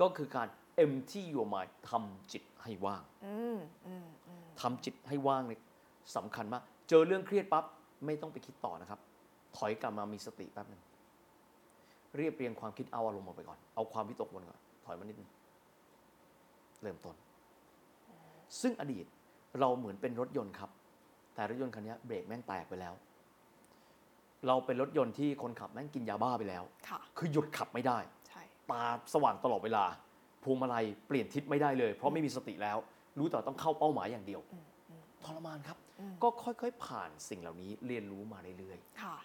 [0.00, 0.48] ก็คือการ
[0.84, 5.60] empty your mind ทำจิตให้ว่างอืมอืมอืมทำจิตให้ว่างเนี่ย
[6.16, 7.64] สำคัญมาก เจอเรื่องเครียดปั๊บ
[8.06, 9.00] ไม่ต้องไปคิดต่อนะครับ
[9.56, 10.82] ถอยกลับมามีสติแป๊บหนึง
[12.16, 15.30] เรียบเรียงความคิดเอาอารมณ์ออกไปก่อน เอาความวิตกวนก่อน ถอยมานิดนึง
[16.82, 17.16] เริ่มต้น
[18.60, 19.04] ซึ่งอดีต
[19.60, 20.70] เราเหมือนเป็นรถยนต์ครับ
[21.34, 22.94] แต่รถยนต์คันนี้เบรกแม่งแตกไปแล้ว
[24.46, 27.98] เราเป็นรถยนต์ที่คนขับแม่งกินยาบ้าไปแล้วค่ะคือหยุดขับไม่ได้
[28.28, 28.82] ใช่ตา
[29.14, 29.84] สว่างตลอดเวลา
[30.42, 32.78] พวงมาลัยเปลี่ยนทิศไม่ได้เลย เพราะไม่มีสติแล้ว
[33.18, 39.16] รู้แต่ต้องเข้าเป้าหมายอย่างเดียวอืมอืมทรมานครับอืมก็ค่อยๆผ่านสิ่งเหล่านี้เรียนรู้มาเรื่อยค่ะ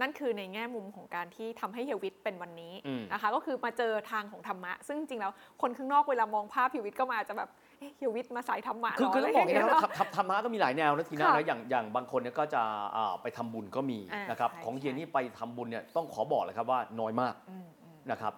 [0.00, 5.32] นั่นคือในแง่มุมของการที่ทำให้เฮยวิทเป็นวันนี้อืมนะคะ ก็คือมาเจอทางของธรรมะ ซึ่งจริงๆแล้ว
[5.62, 12.62] คนข้างนอกเวลามองภาพเฮยวิทก็มาอาจจะแบบเอ๊ะเฮยวิทมาสายธรรมะๆคือเหรคือต้องบอกอย่างนี้ะนะไรว่าเงี้ยธรรมธรรมะก็มีหลายแนวนะทีน่าค่ะนะอย่างอย่างบางคนเนี่ยก็จะ
[12.96, 18.32] อ่าไปทำบุญก็มีอ่านนะครับใช่ของเฮียใช่นี่ไปทำบุญเนี่ยต้องขอบอกเลยครับว่าน้อยมากอืมอืมนะครับ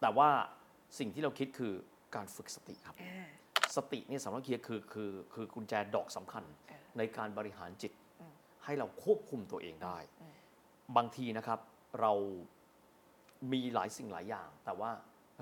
[0.00, 0.28] แต่ว่า
[0.98, 1.72] สิ่งที่เราคิดคือ
[2.14, 3.26] การฝึกสติครับอ่า
[3.76, 10.21] สติเนี่ยสำหรับเฮียคือคือคือกุญแจดอกสำคัญเออในการบริหารจิตอืมให้เราควบคุมตัวเองได้อืม
[10.96, 11.58] บางทีนะครับ
[12.00, 12.12] เรา
[13.52, 14.90] มีหลายสิ่งหลายอย่าง แต่ว่า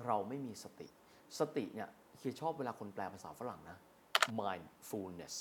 [0.05, 0.87] เราไม่มีสติ
[1.39, 3.77] สติเนี่ยเฮียชอบเวลาคนแปลภาษาฝรั่งนะ
[4.39, 5.35] mindfulness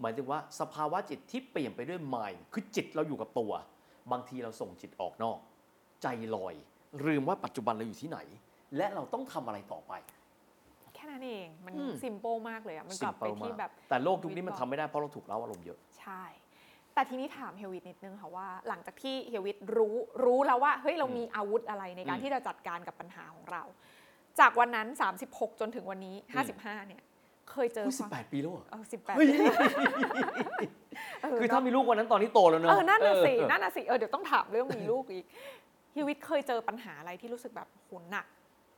[0.00, 3.52] หมายถึงว่าสภาวะจิตที่เปลี่ยนไปด้วย mind คือจิตเราอยู่กับตัว
[4.12, 5.38] บางทีเราส่งจิตออกนอก
[6.02, 6.54] ใจลอย
[7.06, 8.18] ลืมว่าปัจจุบันเราอยู่ที่ไหน
[8.76, 9.92] และเราต้องทำอะไรต่อไป
[10.94, 16.22] แค่นั้นเอง มันอืม ซิมโปมากเลยอะมันกลับไป Simple ที่มากแบบ แต่โลกยุคนี้มันทำไม่ได้เพราะเราถูกเล้าอารมณ์เยอะ ใช่
[16.94, 23.62] แต่ทีนี้ถามเฮยวิทนิดนึงค่ะว่า หลังจากที่เฮยวิทรู้รู้แล้วว่าเฮ้ยเราอืมมีอาวุธอะไรในการอืมที่จะจัดการกับปัญหาของเรา
[24.40, 24.88] จากวันนั้น
[25.24, 27.02] 36 จนถึงวันนี้อืม55 เนี่ย
[27.50, 29.26] เคยเจออุ้ยสิความบแปดปีแล้วเหรอเออสิบแปดเฮ้ย
[31.22, 35.24] เออคือถ้าเนอะมีลูกวันนั้นตอนนี้โตแล้วเนอะเออนั่นน่ะสิเออนั่นน่ะสิเออเดี๋ยวต้องถามเรื่องมีลูกอีก
[35.92, 38.26] เฮยวิทเคยเจอปัญหาอะไรที่รู้สึกแบบโหหนัก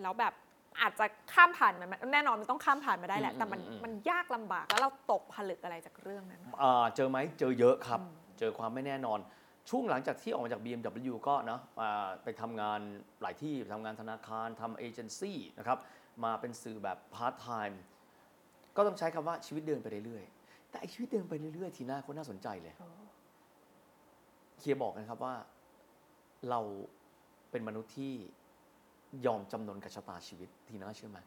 [0.02, 0.33] แล้วแบบ
[0.81, 9.19] อาจจะข้ามผ่านมันแน่นอนมันต้องข้ามผ่านมาได้แหละ แต่มันมันยากลำบากแล้วเราตกผลึกอะไรจากเรื่องนั้นอ่าเจอไหมเจอเยอะครับอืมเจอความไม่แน่นอน
[9.71, 12.81] ช่วงหลังจากที่ออกมาจาก BMW ก็เนาะอ่าไปทำงาน
[13.23, 15.79] หลายที่ทำงานธนาคารทำเอเจนซี่นะครับ
[16.25, 17.81] มาเป็นสื่อแบบพาร์ทไทม์
[18.77, 22.75] ก็ต้องใช้คำว่าชีวิตเดินไปเรื่อยๆแต่ไอ้ชีวิตเดินไปเรื่อยๆทีน่าคนน่าสนใจเลย
[24.59, 25.35] เคียร์บอกนะครับว่า
[26.51, 26.61] เรา
[27.51, 28.15] เป็นมนุษย์ที่
[29.27, 31.19] ยอมจำนนกับชะตาชีวิตทีน่าเชื่อไหม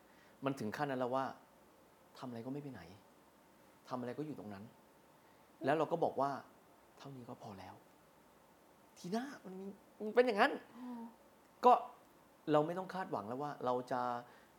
[0.46, 1.26] มันถึงขั้นนั้นแล้วว่า
[2.18, 2.82] ทำอะไรก็ไม่ไปไหน
[3.88, 4.63] ทำอะไรก็อยู่ตรงนั้น
[5.65, 6.32] แล้วเราก็บอกว่า
[6.98, 7.76] เท่านี้ก็พอแล้ว
[8.98, 9.68] ทีน่ามันมี
[10.06, 10.52] มันเป็นอย่างนั้น
[11.65, 11.74] ก็
[12.52, 14.02] เราไม่ต้องคาดหวังแล้วว่า เราจะ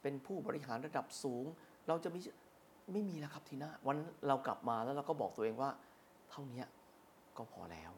[0.03, 1.45] เป็นผู้บริหารระดับสูง
[1.89, 2.21] เราจะมี
[2.93, 5.71] ไม่มีแล้วครับทีน่าวันนั้นเรากลับมาแล้วเราก็บอกตัวเองว่า
[6.31, 6.63] เท่านี้
[7.37, 7.93] ก็พอแล้ว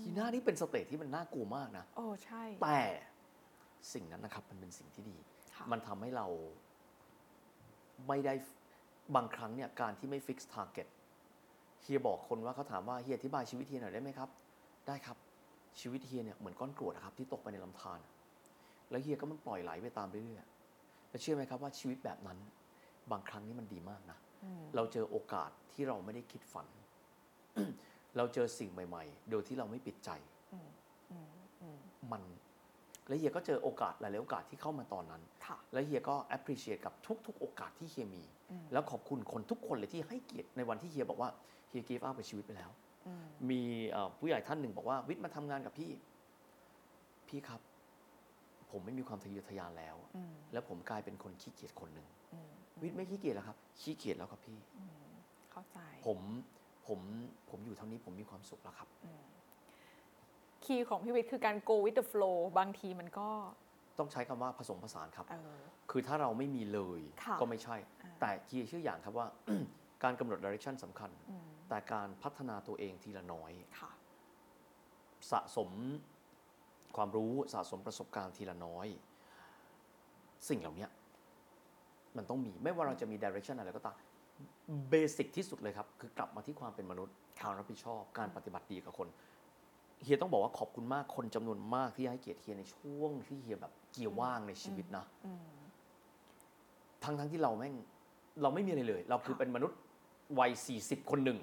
[0.00, 2.80] ทีหน้านี่เป็นสเตจที่มันน่ากลัวมากนะโอ้ใช่ แต่
[3.92, 5.16] สิ่งนั้นนะครับมันเป็นสิ่งที่ดี
[5.56, 6.26] ค่ะมันทำให้เรา
[8.08, 8.34] ไม่ได้
[9.16, 10.86] บางครั้งเนี่ยการที่ไม่ fix target
[11.82, 14.28] เฮียบอกคนว่าเขาถามว่าเฮียอธิบายชีวิตเฮียหน่อยได้ไหมครับ
[14.86, 15.16] ได้ครับ
[15.80, 18.00] ชีวิตเฮียเนี่ยเหมือนก้อนกรวดนะครับที่ตกไปในลำธาร
[18.90, 22.38] แล้วเฮียก็มันปล่อยไหลไปตามเรื่อยๆแล้วเชื่อไหมครับว่าชีวิตแบบนั้น
[23.12, 26.66] บางครั้งนี่มันดีมากนะอืมเราเจอโอกาสที่เราไม่ได้คิดฝัน
[28.16, 30.10] เราเจอสิ่งใหม่ ๆ โดยที่เราไม่ปิดใจ
[30.52, 30.68] อืม
[31.10, 31.28] อืม
[31.62, 31.78] อืม
[32.12, 32.22] มัน
[33.08, 36.94] แล้วเฮียก็เจอโอกาสหลายๆโอกาสที่เข้ามาตอนนั้นค่ะแล้วเฮียก็ appreciate กับ
[37.26, 41.30] ทุก ๆ โอกาสที่เฮียมีอืมแล้วขอบคุณคนทุกคนเลยที่ให้เกียรติในวันที่เฮียบอกว่า
[41.68, 42.70] เฮีย give up กับชีวิตไปแล้ว
[43.06, 45.90] อืมมีเอ่อผู้ใหญ่ท่านหนึ่งบอกว่าวิทย์มาทำงานกับพี่
[47.28, 47.60] พี่ครับ
[48.70, 52.50] ผมไม่มีความทะเยอทะยานแล้วอืมแล้วผมกลายเป็นคนขี้เกียจคนหนึ่งอืม
[52.82, 55.10] วิทย์ไม่ขี้เกียจแล้วครับ ขี้เกียจแล้วครับพี่อืม
[55.52, 56.18] เข้าใจผม
[56.86, 57.00] ผม
[57.50, 58.88] ผมอยู่เท่านี้ผมมีความสุขแล้วครับ
[60.66, 63.28] คีย์ของพี่วิทย์คือการ go with the flow บางทีมันก็
[63.98, 69.26] ต้องใช้คำว่าผสมผสานครับ เออ คือถ้าเราไม่มีเลยค่ะ ก็ไม่ใช่อ่าแต่คีย์ชื่ออย่างครับว่า
[70.04, 73.90] การกำหนด direction สำคัญ อืมแต่การพัฒนาตัวเองทีละน้อย ค่ะ
[75.30, 75.70] สะสม
[76.96, 78.86] ความรู้สะสมประสบการณ์ทีละน้อย
[80.48, 80.86] สิ่งเหล่านี้
[82.16, 83.96] มันต้องมีไม่ว่าเราจะมี direction อะไรก็ตาม
[84.90, 89.08] เบสิกที่สุดเลยครับ คือกลับมาที่ความเป็นมนุษย์ความรับผิดชอบ การปฏิบัติดีกับคน
[90.04, 95.56] เฮียต้องบอกว่าขอบคุณมากคนจำนวนมากที่ให้เกียรติเฮียในช่วงที่เฮียแบบเกียร์ว่างในชีวิตนะอืม
[97.04, 97.74] ทั้งทั้งที่เราแม่ง
[98.42, 99.78] เราไม่มีอะไรเลย เราคือค่ะเป็นมนุษย์
[100.38, 101.38] วัย40คนหนึ่ง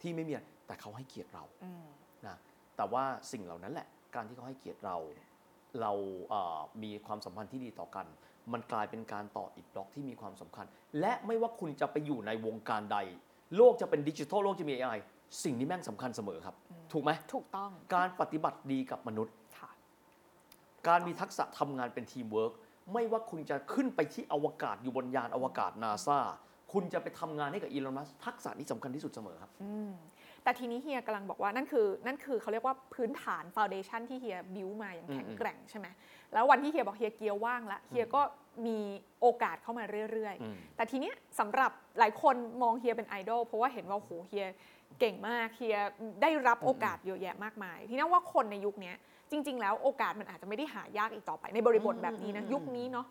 [0.00, 1.86] ที่ไม่มีอะไรแต่เขาให้เกียรติเราอืม
[2.26, 2.36] นะ
[2.76, 4.96] แต่ว่าสิ่งเหล่านั้นแหละ การที่เขาให้เกียรติเรา
[5.80, 5.92] เรา
[6.30, 8.06] เอ่อมีความสัมพันธ์ที่ดีต่อกัน
[8.52, 10.66] มันกลายเป็นการต่ออีกบล็อกที่มีความสำคัญ
[11.00, 12.98] และไม่ว่าคุณจะไปอยู่ในวงการใด
[13.56, 14.98] โลกจะเป็นดิจิทัลโลกจะมี AI
[15.42, 16.54] สิ่งนี้แม่งสำคัญเสมอครับ
[16.92, 19.70] ถูกไหมถูกต้องการปฏิบัติดีกับมนุษย์ค่ะ
[20.88, 22.52] การมีทักษะทำงานเป็นทีมเวิร์ก
[22.92, 26.18] ไม่ว่าคุณจะขึ้นไปที่อวกาศอยู่บนยานอวกาศนาซา
[26.72, 29.92] คุณจะไปทำงานให้กับ Elon Musk ทักษะนี้สำคัญที่สุดเสมอครับอืม
[30.42, 35.86] แต่แต่ทีนี้เฮียกำลังบอกว่านั่นคือ นั่นคือเขาเรียกว่าพื้นฐานฟ u n เดชันที่เฮียบิวมาอย่างแข็งแกร่งใช่ไหม
[36.32, 38.22] แล้ววันที่เฮียบอกเฮียเกียร์ว่างละเฮียก็
[38.66, 38.78] มี
[39.20, 44.46] โอกาสเข้ามาเรื่อยอืมๆแต่ทีเนี้ยสำหรับหลายคนมองเฮียเป็นไอดอลเพราะว่าเห็นว่าโหเฮีย
[45.00, 45.78] เก่งมากเฮีย
[46.22, 48.96] ได้รับโอกาสเยอะแยะมากมาย ทีนี้ว่าคนในยุคเนี้ย
[49.30, 53.06] จริง ๆ แล้วโอกาสมันอาจจะไม่ได้หายากอีกต่อไป ในบริบทแบบนี้นะอืมยุคนี้เนาะ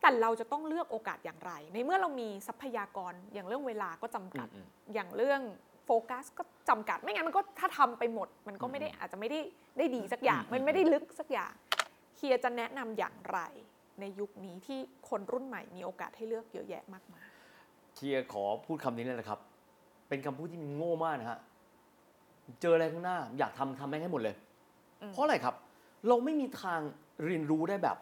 [0.00, 5.40] แต่เราจะต้องเลือกโอกาสอย่างไร ในเมื่อเรามีทรัพยากรอย่างเรื่องเวลาก็จำกัดอืมอย่างเรื่อง
[5.84, 9.40] โฟกัสก็จำกัด ไม่งั้นมันก็ถ้าทำไปหมด มันก็ไม่ได้อาจจะไม่ได้
[9.78, 11.52] ได้ดีสักอย่างอืมมันไม่ได้ลึกสักอย่าง
[12.16, 13.38] เฮียจะแนะนำอย่างไร
[14.00, 17.24] ในยุคนี้ที่คนรุ่นใหม่มีโอกาสให้เลือกเยอะแยะมากมาย
[17.94, 19.38] เชียร์ขอพูดคำนี้เลยนะครับ
[20.14, 21.38] เป็นคำพูดที่มันโง่มากนะฮะ
[22.60, 24.34] เจออะไรข้างหน้า อยากทำทำแม่งให้หมดเลย
[25.02, 25.54] อืม เพราะอะไรครับ
[26.08, 26.80] เราไม่มีทาง
[27.24, 27.96] เรียนรู้ได้แบบ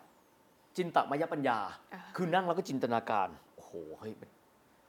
[0.77, 1.59] จินตมยปัญญา
[1.95, 4.31] อ่า คือนั่งแล้วก็จินตนาการ โอ้โหเฮ้ยมัน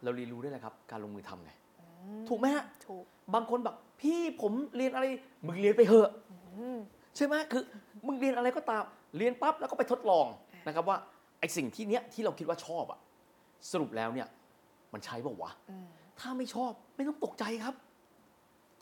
[0.03, 1.51] เราเรียนรู้ได้เลยครับ การลงมือทำไง
[2.29, 5.05] ถูกไหมฮะ ถูกบางคนแบบพี่ผมเรียนอะไร
[5.47, 6.77] มึงเรียนไปเหอะ อืม
[7.15, 7.63] ใช่ไหมคือ
[8.07, 8.83] มึงเรียนอะไรก็ตาม
[9.17, 10.97] เรียนปั๊บแล้วก็ไปทดลองอ่าน นะครับว่า
[11.39, 12.99] ไอสิ่งที่เนี้ยที่เราคิดว่าชอบอะ
[13.71, 14.27] สรุปแล้วเนี่ย
[14.93, 15.88] มันใช้เปล่าวะ อืม
[16.19, 17.76] ถ้าไม่ชอบไม่ต้องตกใจครับ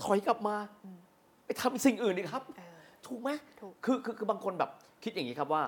[0.03, 0.99] ถอยกลับมาอืม
[1.45, 3.29] ไปทำสิ่งอื่นดีครับเออถูกไหม
[3.61, 4.69] ถูกคือคือคือบางคนแบบ
[5.03, 5.63] คิดอย่างนี้ครับว่า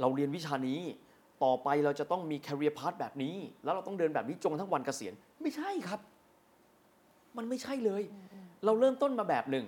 [0.00, 0.80] เราเรียนวิชานี้
[1.44, 6.00] ต่อไปเราจะต้องมี career path แบบนี้ แล้วเราต้องเดินแบบนี้จนกระทั้งวันเกษียณ ไม่ใช่ครับ
[7.36, 9.66] มันไม่ใช่เลยอืมอืมเราเริ่มต้นมาแบบหนึ่ง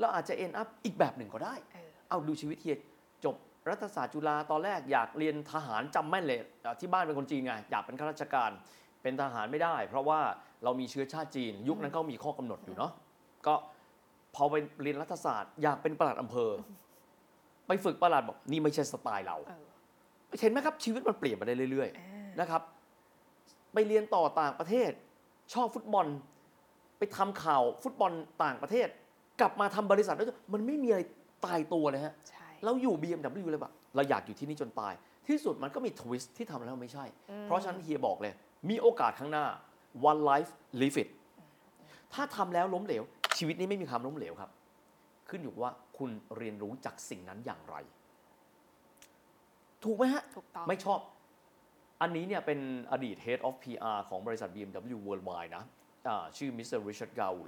[0.00, 2.76] เราอาจจะ end up อีกแบบหนึ่งก็ได้ เออเอาดูชีวิตเฮีย
[3.24, 3.36] จบ
[3.68, 8.50] รัฐศาสตร์จุฬาตอนแรกอยากเรียนทหารจำแม่นเลยเอ่อที่บ้านเป็นคนจีนไงอยากเป็นข้าราชการ
[9.02, 10.20] เป็นทหารไม่ได้ เพราะว่า
[10.64, 12.92] เรามีเชื้อชาติจีน ยุคนั้นก็มีข้อกำหนดอยู่เนาะ
[13.46, 13.54] ก็
[14.34, 16.50] พอไปเรียนรัฐศาสตร์อยากเป็นปลัดอำเภอ
[17.66, 19.66] ไปฝึกปลัดบอกนี่ไม่ใช่สไตล์เราเออ
[20.40, 22.62] เห็นไหมครับชีวิตมันเปลี่ยนไปได้เรื่อยอ่าๆนะครับ
[23.72, 24.90] ไปเรียนต่อต่างประเทศ
[25.54, 26.06] ชอบฟุตบอล
[26.98, 28.12] ไปทำข่าวฟุตบอล
[28.44, 28.88] ต่างประเทศ
[29.40, 31.00] กลับมาทำบริษัทแล้วมันไม่มีอะไร
[31.46, 34.94] ตายตัวเลยฮะใช่เราอยู่ BMW เลยแบบเราอยากอยู่ที่นี่จนตาย
[35.28, 37.04] ที่สุดมันก็มีทวิสต์ที่ทำแล้วไม่ใช่
[37.42, 38.32] เพราะฉะนั้นเฮียบอกเลย
[38.70, 39.46] มีโอกาสข้างหน้า
[40.10, 41.08] one life live it
[42.12, 43.02] ถ้าทำแล้วล้มเหลว
[43.38, 44.50] ชีวิตนี้ไม่มีคำล้มเหลวครับ
[45.28, 47.76] ขึ้นอยู่ว่าคุณเรียนรู้จากสิ่งนั้นอย่างไร
[49.84, 51.00] ถูกไหมฮะ ถูกต้องไม่ชอบ
[52.02, 52.58] อันนี้เนี่ยเป็น
[52.92, 55.64] อดีต Head of PR ของบริษัท BMW Worldwide นะ
[56.08, 56.78] อ่าชื่อ Mr.
[56.88, 57.38] Richard Gaul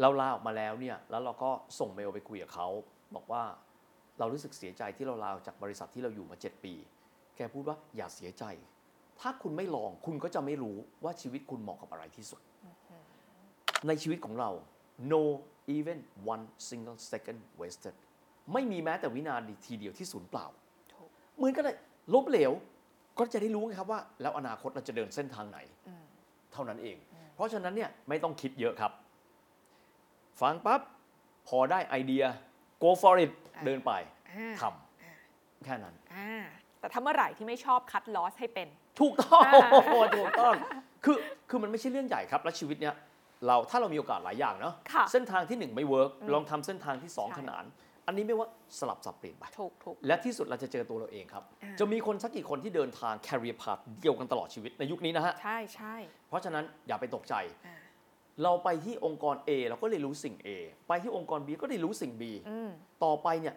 [0.00, 2.68] เราลาออกมาแล้วเนี่ย แล้วเราก็ส่งเมลไปคุยกับเขา
[3.14, 3.42] บอกว่า
[4.18, 6.74] เรารู้สึกเสียใจที่เราลาออกจากบริษัทที่เราอยู่มา 7 ปี
[7.36, 8.44] แกพูดว่าอย่าเสียใจ
[9.20, 12.40] ถ้าคุณไม่ลองคุณก็จะไม่รู้ว่าชีวิตคุณเหมาะกับอะไรที่สุด
[13.86, 14.50] ในชีวิตของเรา
[15.12, 15.22] no
[15.76, 15.98] even
[16.32, 17.94] one single second wasted
[18.52, 20.46] ไม่มีแม้แต่วินาทีเดียวที่สูญเปล่า
[20.92, 21.76] ถูกเหมือนกันเลย
[22.14, 22.52] ล้มเหลว
[23.18, 26.04] ก็จะได้รู้ไงครับว่า แล้วอนาคตเราจะเดินเส้นทางไหนอืม
[26.52, 26.96] เท่านั้นเอง
[27.34, 28.92] เพราะฉะนั้นเนี่ยไม่ต้องคิดเยอะครับ
[30.40, 30.80] ฟังปั๊บ
[31.48, 32.24] พอได้ไอเดีย
[32.82, 33.92] go for it อ่าเดินไป
[34.30, 36.30] อ่าทำแค่นั้นอ่า
[36.80, 38.68] แต่ถ้าเมื่อไหร่ที่ไม่ชอบ cut loss ให้เป็น
[39.00, 40.54] ถูกต้องอ่าถูกต้อง
[41.04, 41.16] คือ
[41.48, 42.94] คือมันไม่ใช่เรื่องใหญ่ครับ และชีวิตเนี้ย
[43.46, 47.64] เราถ้าเรามีโอกาสหลายอย่างเนาะค่ะเส้นทางที่หนึ่งไม่ work อืมลองทำเส้นทางที่สองใช่ขนาน
[48.06, 55.94] อันนี้ไม่ว่าสลับสับเปลี่ยนไปถูกถูกและที่สุดเราจะเจอตัวเราเองครับอ่าจะมีคนสักกี่คนที่เดินทาง career path เดียวกันตลอดชีวิตในยุคนี้นะฮะ ใช่ใช่
[56.28, 57.34] เพราะฉะนั้นอย่าไปตกใจ
[57.66, 57.76] อ่า
[58.42, 60.48] เราไปที่องค์กร A เราก็เรียนรู้สิ่ง A
[60.88, 62.70] ไปที่องค์กร B ก็ได้รู้สิ่ง B อืม
[63.04, 63.54] ต่อไปเนี่ย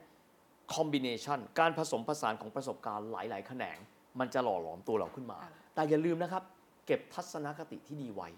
[0.75, 3.77] คอมบิเนชันการผสมผสานของประสบการณ์หลาย ๆ แขนง
[4.19, 6.43] มันจะหล่อหลอมตัวเราขึ้นมาอ่าแต่อย่าลืมนะครับ
[6.86, 8.30] เก็บทัศนคติที่ดีไว้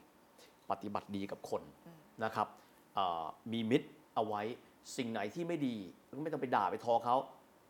[0.71, 1.61] ปฏิบัติดีกับคน
[2.23, 2.47] นะครับ
[2.97, 4.41] อ่ามีมิตรเอาไว้
[4.97, 5.75] สิ่งไหนที่ไม่ดี
[6.17, 7.15] ก็ไม่ต้องไปด่าไปทอเขา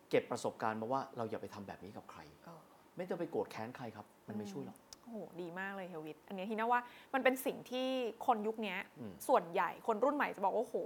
[0.10, 2.62] เก็บประสบการณ์มาว่าเราอย่าไปทำแบบนี้กับใครเออ
[2.98, 6.82] ไม่ต้องไปโกรธแค้นใครครับ มันไม่ช่วยหรอกโอ้โหดีมากเลยเฮลวิทอันเนี้ยที่น่าว่า
[7.13, 7.88] มันเป็นสิ่งที่
[8.26, 10.78] คนยุคเนี้ยอืมส่วนใหญ่คนรุ่นใหม่จะบอกว่าโอ้โห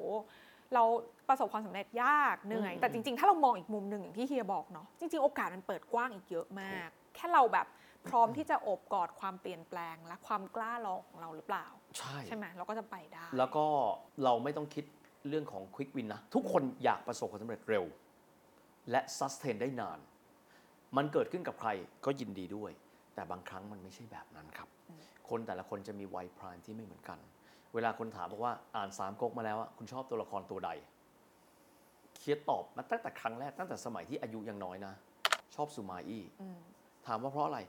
[0.74, 0.84] เรา
[1.30, 7.68] ประสบความสำเร็จยากเหนื่อยอืมแต่จริง ๆ ถ้าเรามองอีกมุมหนึ่งอย่างที่เฮียบอกเนาะจริง ๆ โอกาสมันเปิดกว้างอีกเยอะมาก แค่เราแบบ
[8.08, 11.66] พร้อมที่จะโอบกอดความเปลี่ยนแปลง และความกล้าลองของเราหรือเปล่า
[11.98, 13.66] ใช่ใช่ไหมเราก็จะไปได้ แล้วก็
[14.24, 14.86] เราไม่ต้องคิด
[15.28, 17.86] เรื่องของควิกวินนะ ทุกคนอยากประสบความสำเร็จเร็ว
[18.92, 20.00] และซัสเทนได้นาน
[20.98, 21.70] มันเกิดขึ้นกับใคร
[22.06, 22.72] ก็ยินดีด้วย
[23.16, 24.68] แต่บางครั้งมันไม่ใช่แบบนั้นครับ
[25.30, 27.20] คนแต่ละคนจะมีวัยพรายที่ไม่เหมือนกัน
[27.74, 30.70] เวลาคนถามบอกว่าอ่านสามก๊กมาแล้วอะคุณชอบตัวละครตัวใด
[32.16, 34.94] เคียดตอบมาตั้งแต่ครั้งแรกตั้งแต่สมัยที่อายุยังน้อยนะ
[35.56, 36.60] ชอบสุมาอี้อืม
[37.08, 37.60] ถามว่าเพราะอะไร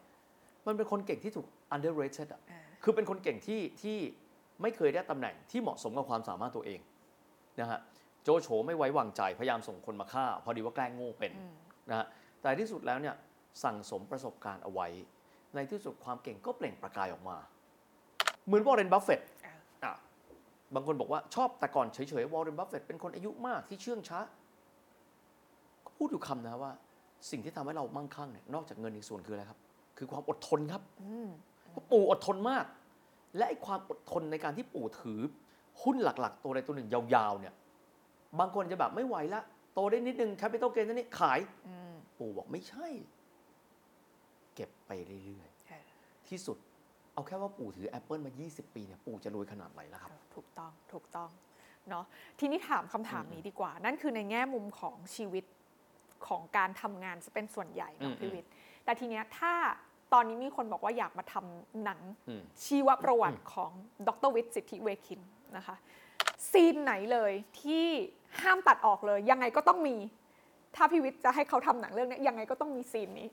[0.67, 3.97] มันเป็นคนเก่งที่ถูก underrated อะอ่าคือเป็นคนเก่งที่ที่
[4.63, 6.81] ไม่เคยได้ตำแหน่งที่เหมาะสมกับความสามารถตัวเอง
[7.61, 7.81] นะฮะ
[8.23, 11.55] โจโฉไม่ไว้วางใจพยายามส่งคนมาฆ่า พอดีว่าแกล้งโง่เป็นอืม
[11.91, 12.07] นะฮะ
[12.43, 13.15] แต่ที่สุดแล้วเนี่ย
[13.65, 14.89] สั่งสมประสบการณ์เอาไว้
[15.55, 17.37] ในที่สุดความเก่งก็เปล่งประกายออกมา
[18.47, 19.95] เหมือน Warren Buffett อ่าอะ
[20.75, 24.21] บางคนบอกว่าชอบแต่ก่อนเฉยๆ Warren Buffett เป็นคนอายุมากที่เชื่องช้า
[25.85, 26.73] ก็พูดอยู่คำนะว่า
[27.31, 29.59] สิ่งที่ทำให้เรามั่งคั่งเนี่ยนอกจากเงินอีกส่วนคืออะไรครับ
[29.99, 31.29] คือความอดทนครับอืม
[31.71, 32.65] เพราะปู่อดทนมาก
[33.37, 35.21] และไอ้ความอดทนในการที่ปู่ถือ
[35.83, 37.55] หุ้นหลัก ๆ ตัวใดตัวหนึ่งยาวๆเนี่ย
[38.39, 39.43] บางคนจะแบบไม่ไหวละ
[39.75, 41.39] โตได้นิดนึงแคปิตอลเกนนั่นนี่ขาย
[41.69, 42.87] อืมปู่บอกไม่ใช่
[44.55, 44.91] เก็บไป
[45.25, 46.57] เรื่อยเออๆที่สุด
[47.15, 51.31] เอาแค่ว่าปู่ถือ Apple มา 20 ปีเนี่ยปู่จะรวยขนาดไหนแล้วครับ ถูกต้องถูกต้อง
[51.89, 52.05] เนาะ
[52.41, 55.45] ทีนี้ถามคำถามนี้ดีกว่า นั่นคือในแง่มุมของชีวิต
[56.29, 58.51] ของการทำงานจะเป็นส่วนใหญ่อืเนาะมพี่วิทย์
[58.85, 59.53] แต่ทีเนี้ยถ้า
[60.13, 63.71] ตอนนี้มีคนบอกว่าอยากมาทำหนังอืมชีวประวัติของ
[64.09, 65.21] ดรวิทย์สิทธิเวคิน
[65.57, 65.77] นะคะ
[66.51, 67.87] ซีนไหนเลยที่
[68.43, 69.97] ห้ามตัดออกเลย ยังไงก็ต้องมี
[70.77, 73.29] ถ้าพี่วิทย์จะให้เขาทำหนังเรื่องเนี้ยยังไงก็ต้องมีซีนนี้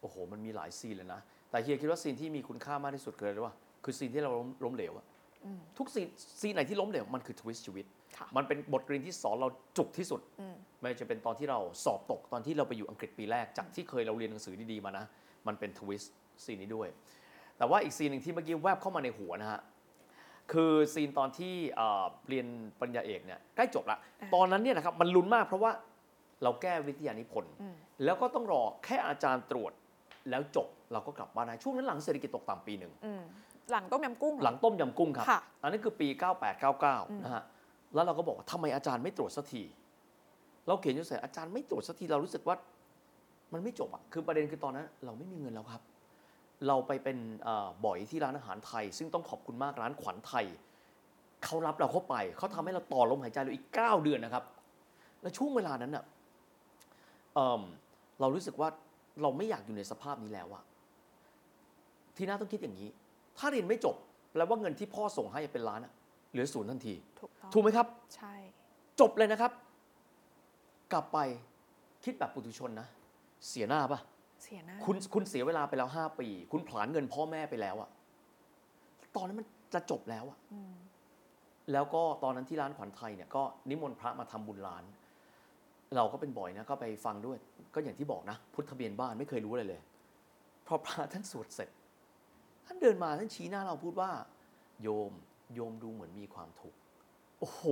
[0.00, 1.20] โอ้โห มันมีหลายซีนเลยนะ
[1.50, 3.54] แต่เฮียคิดว่าซีนที่มีคุณค่ามากที่สุดคืออะไรรู้ป่ะ
[3.84, 5.06] คือซีนที่เราล้มล้มเหลวอะ
[5.44, 6.08] อืมทุกซีน
[6.40, 8.03] ซีนไหนที่ล้มเหลวมันคือ twist ชีวิตค่ะ
[8.36, 15.04] มันเป็นบทเรียนที่สอนเราจุกที่สุดอืมไม่ว่าจะเป็นตอนที่เราสอบตกตอนที่เราไปอยู่อังกฤษปีแรก จากที่เคยเราเรียนหนังสือดีๆมานะ
[15.46, 16.12] มันเป็นทวิสต์
[16.44, 16.88] ซีนนี้ด้วย
[17.58, 19.60] แต่ว่าอีกซีนหนึ่งที่เมื่อกี้แวบเข้ามาในหัวนะฮะ
[20.52, 22.46] คือซีนตอนที่เอ่อเรียน
[22.78, 25.72] ปริญญาเอกเนี่ยใกล้จบละอ่าตอนนั้นเนี่ยนะครับมันลุ้นมากเพราะว่า
[26.42, 29.72] เราแก้วิทยานิพนธ์อืมแล้วก็ต้องรอแค่อาจารย์ตรวจ
[30.30, 33.22] แล้วจบเราก็กลับบ้านได้ช่วงนั้นหลังเศรษฐกิจตกต่ำปีหนึ่งอืม
[33.70, 37.42] หลังต้มยำกุ้งเรอหลังต้มยำกุ้งครับค่ะอันนั้นคือปีอืม9899 นะฮะ
[37.94, 39.62] แล้วเราก็บอกว่าทำไมอาจารย์ไม่ตรวจสักที
[40.66, 42.56] เราเขียนจนเสร็จอาจารย์ไม่ตรวจสักทีเรารู้สึกว่า
[43.52, 45.82] มันไม่จบอะคือประเด็นคือตอนนั้นเราไม่มีเงินแล้วครับ
[46.66, 47.18] เราไปเป็น
[47.84, 50.44] บ่อยที่ร้านอาหารไทย ซึ่งต้องขอบคุณมากร้านขวัญไทย
[51.44, 54.44] เขารับเราเข้าไป เขาทำให้เราต่อลมหายใจเราอีก 9 เดือนนะครับ
[55.22, 56.04] และช่วงเวลานั้นน่ะ
[57.34, 58.68] เเรารู้สึกว่า
[59.22, 60.62] เราไม่อยากอยู่ในสภาพนี้แล้วอะ
[62.16, 62.88] ทีน่าต้องคิดอย่างนี้
[63.38, 63.96] ถ้าเรียนไม่จบ
[64.30, 65.92] แปลว่าเงินที่พ่อส่งให้เป็นล้านอะ
[66.34, 68.34] เหลือศูนย์ทันที ถูกต้องถูกไหมครับ ใช่
[69.00, 69.52] จบเลยนะครับ
[70.92, 71.18] กลับไป
[72.04, 72.88] คิดแบบปุถุชนนะ
[73.48, 74.00] เสียหน้าปะ
[74.42, 77.90] เสียหน้า คุณคุณเสียเวลาไปแล้ว 5 ปี คุณผลาญเงินพ่อแม่ไปแล้วอะ
[79.16, 80.74] ตอนนั้นมันจะจบแล้วอะอืม
[81.72, 84.84] แล้วก็ตอนนั้นที่ร้านขวัญไทยเนี่ยก็นิมนต์พระมาทำบุญร้าน
[85.96, 87.38] เราก็เป็นบ่อยนะก็ไปฟังด้วย
[87.74, 89.80] ก็อย่างที่บอกนะ พุทธทะเบียนบ้านไม่เคยรู้อะไรเลย
[90.66, 91.68] พอพระท่านสวดเสร็จ
[92.66, 94.10] ท่านเดินมาท่านชี้หน้าเราพูดว่า
[94.82, 95.12] โยม
[95.54, 96.78] โยมดูเหมือนมีความทุกข์
[97.38, 97.62] โอ้โห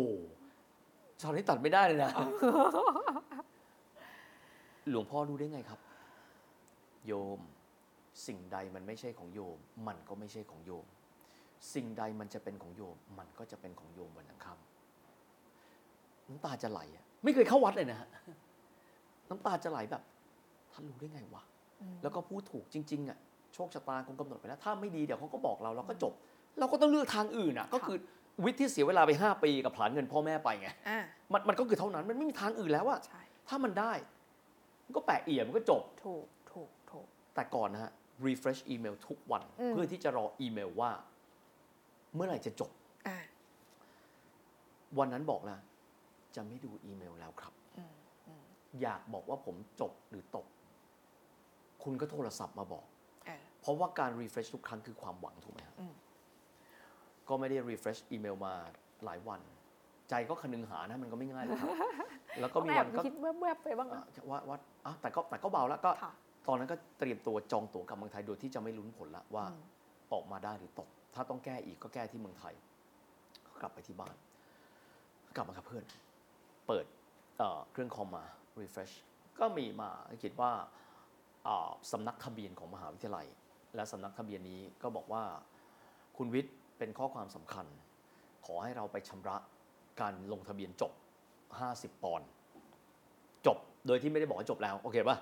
[1.23, 2.11] ตอนนี้ตัดไม่ได้เลยนะ
[4.91, 5.81] หลวงพ่อรู้ได้ไงครับ
[7.07, 7.41] โยม
[8.27, 9.59] สิ่งใดมันไม่ใช่ของโยม
[9.89, 10.87] มันก็ไม่ใช่ของโยม
[11.75, 18.09] สิ่งใดมันจะเป็นของโยม มันก็จะเป็นของโยมวันยังค่ำน้ำตาจะไหลอะไม่เคยเข้าวัดเลยนะฮะ
[19.29, 20.03] น้ำตาจะไหลแบบ
[20.73, 21.43] ท่านรู้ได้ไงวะ
[21.81, 23.19] อืมแล้วก็พูดถูกจริง ๆ อะ
[23.55, 26.13] โชคชะตาคงกำหนดไปแล้ว ถ้าไม่ดีเดี๋ยวเขาก็บอกเราเราก็จบ
[26.59, 27.97] เราก็ต้องเลือกทางอื่นอะ ก็คือ
[28.45, 30.99] วิทย์ที่เสียเวลาไป 5 ปีกับผลาญเงินพ่อแม่ไปไงอ่า
[31.33, 33.93] มันมันก็คือเท่านั้นมันไม่มีทางอื่นแล้วอะใช่ถ้ามันได้
[34.85, 37.93] มันก็แปะเอี่ยมมันก็จบ ถูกถูกถูก แต่ก่อนนะฮะ
[38.27, 40.91] refresh อีเมลทุกวัน อืม เพื่อที่จะรออีเมลว่า
[42.15, 42.71] เมื่อไหร่จะจบ
[43.09, 43.19] อ่า
[44.99, 45.61] วันนั้นบอกแล้ว
[46.37, 47.95] จะไม่ดูอีเมลแล้วครับ อืม
[48.29, 48.45] อืม
[48.83, 50.47] อยากบอกว่าผมจบหรือตก
[51.83, 52.85] คุณก็โทรศัพท์มาบอก
[53.27, 55.95] เออเพราะว่าการ refresh ทุกครั้งคือความหวังถูกไหมครับอืม
[57.29, 58.55] ก็ไม่ได้ refresh อีเมลมา
[59.05, 59.41] หลายวัน
[60.11, 61.69] ใจก็คนึงหานะมันก็ไม่ง่ายเลยครับ
[62.41, 66.13] แล้วก็มีแอวับนก็คิดแวบๆไปบ้างอะนะว่าว่าอะแต่ก็แต่ก็เบาแล้วก็ค่ะ
[66.49, 69.63] ตอนนั้นก็เตรียมตัวจองตั๋วกลับเมืองไทยโดยที่จะไม่ลุ้นผลละว่าอืม
[70.13, 72.55] ออกมาได้หรือตก ถ้าต้องแก้อีกก็แก้ที่เมืองไทย
[73.61, 74.15] กลับไปที่บ้าน
[75.37, 75.85] กลับมากับเพื่อน
[76.67, 76.85] เปิด
[77.39, 78.25] เอ่อเครื่องคอมมา
[78.61, 78.95] refresh
[79.41, 79.91] ก็มีมา
[80.23, 80.53] คิดว่า
[81.47, 83.27] อ่าสำนักทะเบียนของมหาวิทยาลัย
[83.75, 85.23] และสำนักทะเบียนนี้ก็บอกว่า
[86.17, 87.67] คุณวิทย์ เป็นข้อความสำคัญ
[88.47, 89.37] ขอให้เราไปชำระ
[90.01, 90.93] การลงทะเบียนจบ
[91.49, 92.29] 50 ปอนด์
[93.47, 95.17] จบโดยที่ไม่ได้บอกว่าจบแล้วโอเคป่ะ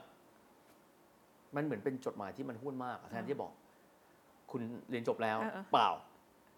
[1.56, 3.52] มันเหมือนเป็นจดหมายที่มันห้วนมากอะแทนที่จะบอก
[4.50, 5.88] คุณเรียนจบแล้วเออเออ เปล่า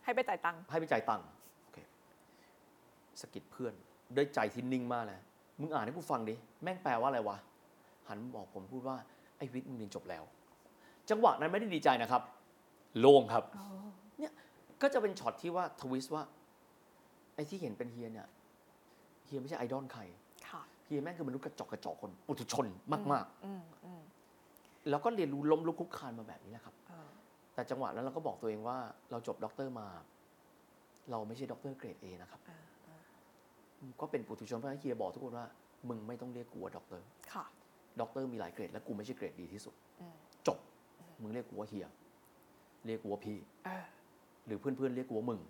[0.04, 1.26] ให้ไปจ่ายตังค์ ให้ไปจ่ายตังค์
[1.62, 1.78] โอเค
[3.20, 3.74] สะกิดเพื่อน
[4.16, 5.20] ด้วยใจที่นิ่งมากเลย
[5.60, 7.36] มึงอ่านให้กูฟังดิแม่งแปลว่าอะไรวะ
[8.08, 8.96] หันมาบอกผมพูดว่า
[9.38, 10.22] ไอ้วิทย์มึงเรียนจบแล้ว
[11.10, 12.22] จังหวะนั้นไม่ได้ดีใจนะครับ
[13.00, 13.44] โล่งครับ
[14.82, 16.22] ก็จะเป็นช็อตที่ว่าทวิสต์ว่า
[17.34, 18.26] ไอ้ที่เห็นเป็นเฮียเนี่ย
[19.26, 20.02] เฮียไม่ใช่ไอดอลใคร
[20.48, 22.66] ค่ะเฮียแม่งคือมนุษย์กระจอกกระจอกคนปุถุชน
[23.12, 27.08] มากอืมอืมๆแล้วก็เรียนรู้ล้มลุกคลุกคลานมาแบบนี้แหละครับเออ
[27.54, 28.78] แต่จังหวะนั้นเราก็บอกตัวเองว่า
[29.10, 29.86] เราจบด็อกเตอร์มา
[31.10, 33.02] เราไม่ใช่ด็อกเตอร์เกรด A นะครับเออเออ
[34.00, 35.46] ก็เป็นปุถุชนเพราะฉะนั้นเฮียบอกทุกคนว่า
[35.88, 37.44] มึงไม่ต้องเรียกกูว่าด็อกเตอร์ค่ะ
[38.00, 40.14] ด็อกเตอร์มีหลายเกรด และกูไม่ใช่เกรดดีที่สุดอืม
[40.46, 40.58] จบ
[41.22, 41.86] มึงเรียกกูว่าเฮีย
[42.86, 43.84] เรียกกูว่าพี่เออ
[44.46, 45.40] หรือเพื่อนๆเรียกกูว่ามึง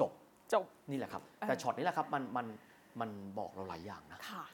[0.00, 0.10] จบ
[0.52, 2.46] จบนี่แหละครับเออแต่ช็อตนี้แหละครับมันมัน
[3.00, 4.44] มันบอกเราหลายอย่างนะค่ะ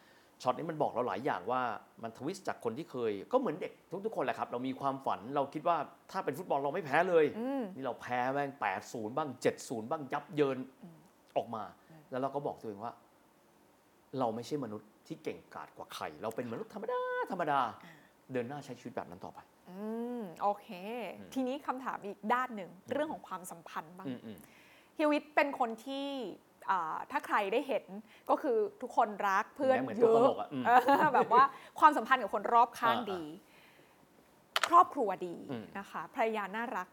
[0.42, 1.60] ช็อตนี้มันบอกเราหลายอย่างว่า
[2.02, 3.72] มัน twist จากคนที่เคย ก็เหมือนเด็ก
[4.04, 5.76] ทุกๆคนแหละครับ เรามีความฝันเราคิดว่า
[6.10, 10.58] ถ้าเป็นฟุตบอลเราไม่แพ้เลยอืมนี่เราแพ้แม่ง8 0บ้าง7 0บ้างยับเยิน
[11.36, 11.62] ออกมา
[12.10, 12.92] แล้วเราก็บอกตัวเองว่า
[14.18, 17.60] เราไม่ใช่มนุษย์ที่เก่งกาจกว่าใคร เราเป็นมนุษย์ธรรมดาธรรมดา
[18.32, 19.38] เดินหน้าใช้ชีวิตแบบนั้นต่อไป
[19.74, 19.86] อื
[20.18, 20.68] มโอเค
[21.18, 24.38] อืมทีนี้คำถามอีกด้านหนึ่งเรื่องของความสัมพันธ์บ้างอืมอืม
[24.94, 26.06] เฮียวิทย์เป็นคนที่
[26.70, 27.84] อ่าถ้าใครได้เห็น
[28.30, 30.70] ก็คือทุกคนรักเพื่อนเหมือนเยตัวตอะลกอะอืมเอ
[31.06, 31.44] อแบบว่า
[31.80, 33.22] ความสัมพันธ์กับคนรอบข้างอ่าดี
[34.68, 36.88] ครอบครัวดีอืมนะคะภรรยาน่ารัก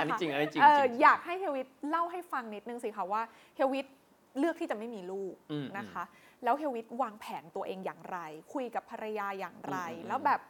[0.00, 3.22] อันนี้จริงอันนี้จริงเออจริงอยากให้เฮยวิทย์เล่าให้ฟังนิดนึงสิคะว่า
[3.56, 3.94] เฮยวิทย์
[4.38, 6.04] เลือกที่จะไม่มีลูกอืมนะคะ
[6.44, 8.18] แล้วเฮยวิทย์วางแผนตัวเองอย่างไร
[8.52, 10.40] คุยกับภรรยาอย่างไรอืมอืมแล้วแบบ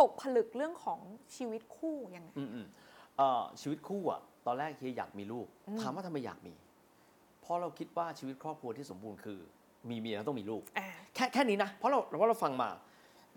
[0.00, 1.00] ตกผลึกเรื่องของ
[1.36, 2.66] ชีวิตคู่ยังไง อืมอืม
[3.16, 6.54] เอ่อชีวิตคู่อะตอนแรกเฮียอยากมีลูก อืม ถามว่าทำไมอยากมี
[7.40, 9.38] เพราะเราคิดว่าชีวิตครอบครัวที่สมบูรณ์คือ
[9.90, 12.68] มีเมียแล้วต้องมีลูก อ่า แค่แค่นี้นะ เพราะเราเพราะเราฟังมา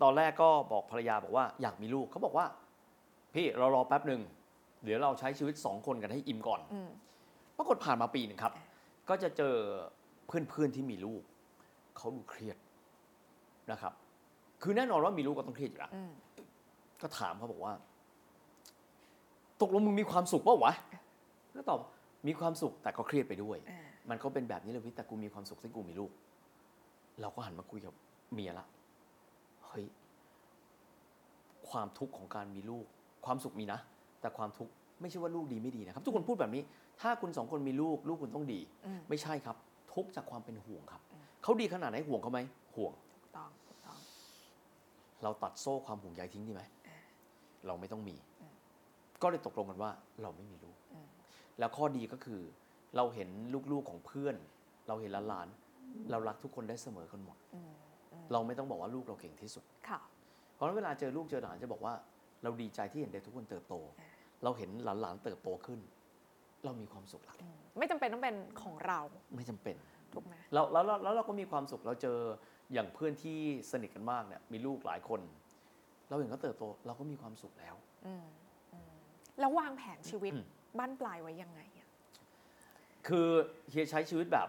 [0.02, 2.46] ตอนแรกก็บอกภรรยาบอกว่าอยากมีลูกเขาบอกว่า
[3.34, 4.20] พี่เรารอแป๊บหนึ่ง
[4.84, 6.90] เดี๋ยวเราใช้ชีวิตสองคนกันให้อิ่มก่อนอืม
[7.56, 8.52] ปรากฏผ่านมาปีหนึ่งครับ
[9.08, 9.54] ก็จะเจอ
[10.26, 11.22] เพื่อนๆที่มีลูก
[11.96, 12.56] เขาดูเครียด
[13.70, 13.92] นะครับ
[14.62, 16.12] คือแน่นอนว่ามีลูกก็ต้องเครียดอยู่แล้ว อืม
[17.02, 17.72] ก็ถามเขาบอกว่า
[19.60, 20.74] ตกลงมึงมีความสุขเปล่าวะ
[21.56, 21.78] ก็ตอบ
[22.26, 23.80] มีความสุขแต่ก็เครียดไปด้วยอ่า
[24.10, 26.10] มันก็เป็นแบบนี้เลยวิทย์แต่กูมีความสุขที่กูมีลูก
[27.20, 27.94] เราก็หันมาคุยกับ
[28.32, 28.66] เมียละ
[29.66, 29.84] เฮ้ย
[31.70, 32.86] ความทุกข์ของการมีลูก
[33.24, 33.78] ความสุขมีนะ
[34.20, 36.62] แต่ความทุกข์ไม่ใช่ว่าลูกดีไม่ดีนะครับ ทุกคนพูดแบบนี้
[37.00, 39.56] ถ้าคุณสองคนมีลูก ลูกคุณต้องดีอืมไม่ใช่ครับ
[39.94, 42.40] ทุกข์จากความเป็นห่วงครับอืมเขาดีขนาดไหนห่วงเขาไหม
[42.76, 43.98] ห่วง ถูกต้องถูกต้อง
[45.22, 46.77] เราตัดโซ่ความห่วงใยทิ้งดีไหมอ่า
[47.66, 48.52] เราไม่ต้องมีอืม
[49.22, 49.90] ก็เลยตกลงกันว่า
[50.22, 51.06] เราไม่มีลูกอืม
[51.58, 52.40] แล้วข้อดีก็คือ
[52.96, 53.28] เราเห็น
[53.72, 54.36] ลูกๆของเพื่อน
[54.88, 57.70] เราเห็นหลานๆเรารักทุกคนได้เสมอกันหมดอืม
[58.12, 60.00] อืมเราไม่ต้องบอกว่าลูกเราเก่งที่สุดค่ะ
[60.54, 61.94] เพราะฉะนั้นเวลาเจอลูกเจอหลานจะบอกว่า
[62.42, 64.08] เราดีใจที่เห็นเด็กทุกคนเติบโตอ่า
[64.44, 65.80] เราเห็นหลานๆเติบโตขึ้น
[66.64, 69.00] เรามีความสุขละอืมไม่จำเป็นต้องเป็นของเรา
[69.36, 69.76] ไม่จำเป็น
[70.12, 72.18] ถูกไหมแล้วแล้วแล้วแล้วเราก็มีความสุขเราเจอ
[72.72, 73.38] อย่างเพื่อนที่
[73.70, 75.20] สนิทกันมากเนี่ยมีลูกหลายคน
[76.08, 77.74] เราเห็นเขาเติบโต เราก็มีความสุขแล้ว
[78.06, 78.24] อืม
[78.72, 78.92] อืม
[79.40, 80.44] แล้ววางแผนชีวิตอืม
[80.78, 81.88] บ้านปลายไว้ยังไงอะ
[83.08, 83.28] คือ
[83.70, 84.48] เฮียใช้ชีวิตแบบ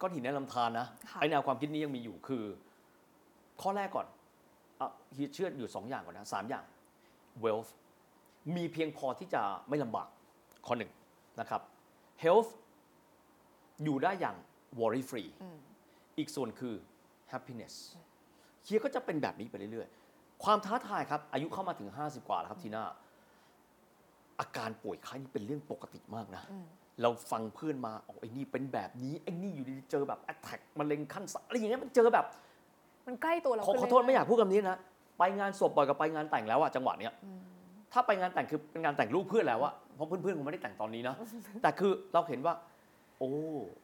[0.00, 2.44] ก้อนหินในลำธารนะค่ะไอแนวความคิดนี้ยังมีอยู่คือ
[3.62, 4.06] ข้อแรกก่อน
[4.80, 6.64] อะเฮียเชื่ออยู่สองอย่างก่อนนะสามอย่าง
[7.44, 7.70] wealth
[8.56, 10.08] มีเพียงพอที่จะไม่ลำบาก
[10.66, 10.90] ข้อหนึ่ง
[11.40, 11.60] นะครับ
[12.22, 12.50] health
[13.84, 14.36] อยู่ได้อย่าง
[14.80, 15.58] worry free อืม
[16.18, 16.74] อีกส่วนคือ
[17.32, 17.74] happiness
[18.64, 19.97] เฮียก็จะเป็นแบบนี้ไปเรื่อยๆ
[20.44, 22.84] ความท้าทายครับ อายุเข้ามาถึง 50 กว่าแล้วครับทีน่า
[24.40, 26.66] อาการป่วยไข้นี่เป็นเรื่องปกติมากนะอืม
[27.02, 32.26] เราฟังเพื่อนมาอ๋อไอ้นี่เป็นแบบนี้ไอ้นี่อยู่ดีๆเจอแบบ attack มะเร็งขั้นสามอะไรอย่างเงี้ยมันเจอแบบ
[33.06, 34.78] มันใกล้ตัวเราขอขึ้นขอโทษเรื่ไม่อยากพูดคำนี้นะ
[35.18, 37.40] ไปงานศพบ่อยกับไปงานแต่งแล้วอะจังหวะเนี้ยอืม
[37.92, 41.14] ถ้าไปงานแต่งคือเป็นงานแต่งลูกเพื่อนแล้วอะเพราะเพื่อนๆคงไม่ได้แต่งตอนนี้นะ
[41.62, 42.54] แต่คือเราเห็นว่า
[43.18, 43.30] โอ้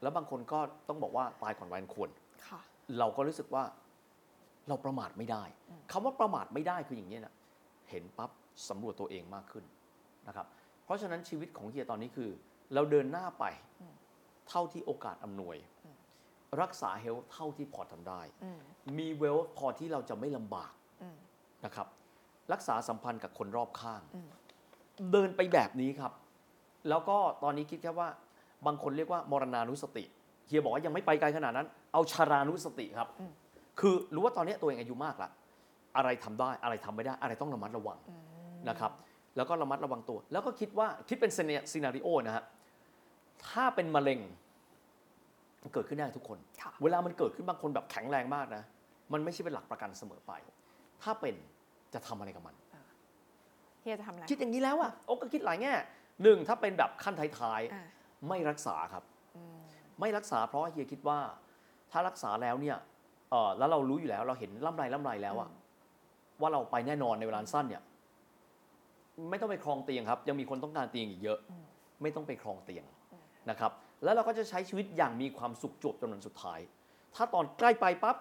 [0.03, 2.09] แล้วบางคนก็ต้องบอกว่าตายก่อนวัยอันควร
[2.47, 2.61] ค่ะ
[2.99, 3.63] เราก็รู้สึกว่า
[4.69, 7.35] เราประมาทไม่ได้อืมคำว่าประมาทไม่ได้คืออย่างนี้ยนะ
[7.91, 8.31] เห็นปั๊บ
[8.69, 9.65] สำรวจตัวเองมากขึ้น
[10.29, 10.47] นะครับ
[10.85, 12.31] เพราะฉะนั้นชีวิตของเฮียตอนนี้คือ
[12.75, 13.45] เราเดินหน้าไป
[14.49, 15.57] เท่าที่โอกาสอำนวย
[16.63, 18.59] รักษาเฮลท์เท่าที่พอทำได้อืม
[18.99, 21.17] มีเวลพอที่เราจะไม่ลำบากอืม
[21.65, 21.87] นะครับ
[22.53, 24.29] รักษาสัมพันธ์กับคนรอบข้างอืม
[25.13, 26.13] เดินไปแบบนี้ครับ
[26.89, 28.09] แล้วก็ตอนนี้คิดแค่ว่า
[28.67, 30.05] บางคนเรียกว่ามรณานุสติ
[30.47, 33.33] เฮียบอกว่ายังไม่ไปไกลขนาดนั้น เอาชารานุสติครับอืม
[33.81, 35.31] คือรู้ว่าตอนนี้ตัวเองอายุมากแล้ว
[35.97, 38.21] อะไรทำได้อะไรทำไม่ได้ อะไรต้องระมัดระวังอืม
[38.69, 38.93] นะครับ
[39.37, 41.31] แล้วก็ระมัดระวังตัว แล้วก็คิดว่าคิดเป็น
[41.73, 42.45] ซีนารีโอนะฮะ
[43.49, 44.21] ถ้าเป็นมะเร็ง
[45.63, 48.63] มันเกิดขึ้นได้กับทุกคนค่ะเวลามันเกิดขึ้นบางคนแบบแข็งแรงมากนะ
[49.13, 50.33] มันไม่ใช่เป็นหลักประกันเสมอไป
[51.03, 51.35] ถ้าเป็น
[51.95, 52.55] จะทำอะไรกับมัน
[53.81, 55.73] เฮียจะทำอะไร คิดอย่างนี้แล้วอะโอ้ก็คิดหลายแง่
[56.23, 59.05] หนึ่งถ้าเป็นแบบขั้นท้ายอ่าๆไม่รักษาครับ
[59.37, 59.57] อืม
[60.01, 61.19] ไม่รักษาเพราะเฮียคิดว่า
[61.91, 62.77] ถ้ารักษาแล้วเนี่ย
[63.31, 65.49] เออแล้วเรารู้อยู่แล้ว เราเห็นล่ำไรล่ำไรแล้วอะ
[66.41, 67.83] ว่าเราไปแน่นอนในเวลาสั้นเนี่ย
[69.31, 71.65] ไม่ต้องไปครองเตียงครับ ยังมีคนต้องการเตียงอีกเยอะอืม
[72.03, 72.85] ไม่ต้องไปครองเตียง
[73.51, 73.73] นะครับ
[74.05, 76.61] แล้วเราก็จะใช้ชีวิตอย่างมีความสุขจวบจนวันสุดท้าย
[77.15, 78.17] ถ้าตอนใกล้ไปปั๊บ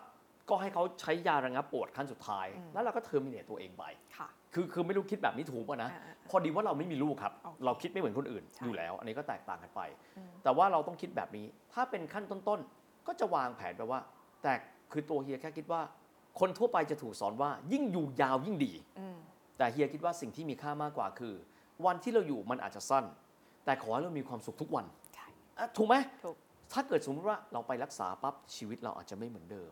[0.49, 3.83] ก็ให้เขาใช้ยาระงับปวดขั้นสุดท้าย แล้วเราก็เทอร์มินเนตตัวเองไป
[4.17, 9.81] ค่ะคือคือไม่รู้คิดแบบนี้ถูกป่ะนะอ่าอ่าพอดีว่าเราไม่มีลูกครับโอเคเราคิดไม่เหมือนคนอื่นใช่อยู่แล้ว อันนี้ก็แตกต่างกันไป
[10.17, 13.99] อืมแต่ว่าเราต้องคิดแบบนี้ ถ้าเป็นขั้นต้นๆ ก็จะวางแผนไปว่า
[14.43, 14.53] แต่
[14.93, 15.81] คือตัวเฮียแค่คิดว่า
[16.39, 19.17] คนทั่วไปจะถูกสอนว่ายิ่งอยู่ยาวยิ่งดีอืม
[19.57, 21.33] แต่เฮียคิดว่าสิ่งที่มีค่ามากกว่าคือ
[21.85, 23.05] วันที่เราอยู่มันอาจจะสั้น
[23.65, 24.85] แต่ขอให้เรามีความสุขทุกวัน
[25.15, 25.27] ใช่
[25.57, 26.35] อะถูกไหมถูก
[26.73, 29.71] ถ้าเกิดสมมติว่าเราไปรักษาปั๊บชีวิตเราอาจจะไม่เหมือนเดิม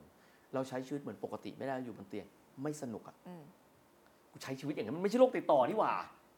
[0.53, 2.27] เราใช้ชีวิตเหมือนปกติไม่ได้อยู่บนเตียง
[2.63, 3.43] ไม่สนุกอะอืม
[4.31, 5.93] กูใช้ชีวิตอย่างนั้นมันไม่ใช่โรคติดต่อนี่หว่า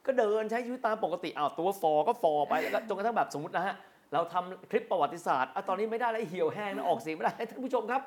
[0.05, 3.75] ก็เดินใช้ชีวิตตามปกติอ้าวตัวฟอก็ฟอไปแล้วก็จนกระทั่งแบบสมมตินะฮะ
[4.13, 8.01] เราทำคลิปประวัติศาสตร์อะตอนนี้ไม่ได้แล้วเหี่ยวแห้งนะออกเสียงไม่ได้ท่านผู้ชมครับ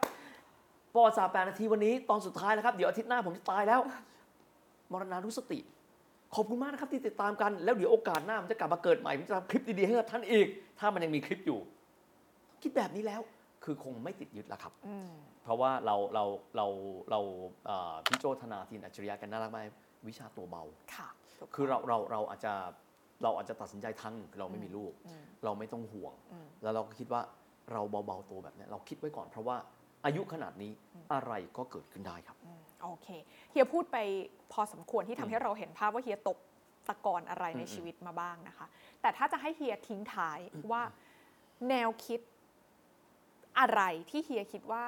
[0.97, 3.81] ประวัติศาสตร์แปดนาทีวันนี้ตอนสุดท้ายแล้วครับ เดี๋ยวอาทิตย์หน้าผมจะตายแล้ว
[4.93, 5.59] มรณานุสติ
[6.35, 10.47] ขอบคุณมากนะครับที่ติดตามกัน แล้วเดี๋ยวโอกาสหน้ามันจะกลับมาเกิดใหม่ผมจะทำคลิปดีๆให้กับท่านอีก
[10.79, 11.59] ถ้ามันยังมีคลิปอยู่
[12.63, 13.21] คิดแบบนี้แล้ว
[13.65, 15.11] คือคงไม่ติดยึดแล้วครับอืม
[15.43, 16.25] เพราะว่าเราเรา
[16.57, 16.67] เรา
[17.11, 17.21] เรา
[17.67, 19.65] เอ่อพี่โจธนาทีนอัจฉริยะกันน่ารักมาก
[20.09, 20.63] วิชาตัวเบา
[20.95, 22.53] ค่ะถูกคือเราเราเราอาจจะ
[23.23, 27.23] เราอาจจะตัดสินใจทางหนึ่งคือเราไม่มีลูกอืมเราไม่ต้องห่วงอืมแล้วเราก็คิดว่า
[27.73, 29.57] เราเบาๆตัวแบบเนี้ยเราคิดไว้ก่อนเพราะว่า
[30.07, 30.73] อายุขนาดนี้
[31.13, 33.09] อะไรก็เกิดขึ้นได้ครับอืมโอเค
[33.51, 33.97] เฮียพูดไป
[34.53, 36.39] พอสมควรที่อืทำมให้เราเห็นภาพว่าเฮียตก
[36.89, 38.67] ตะกอนอะไรในอืมชีวิตมาบ้างนะคะ
[39.01, 40.39] แต่ถ้าจะให้เฮียทิ้งท้าย
[40.71, 40.83] ว่า
[41.69, 42.21] แนวคิด
[43.59, 44.85] อะไรที่เฮียคิดว่า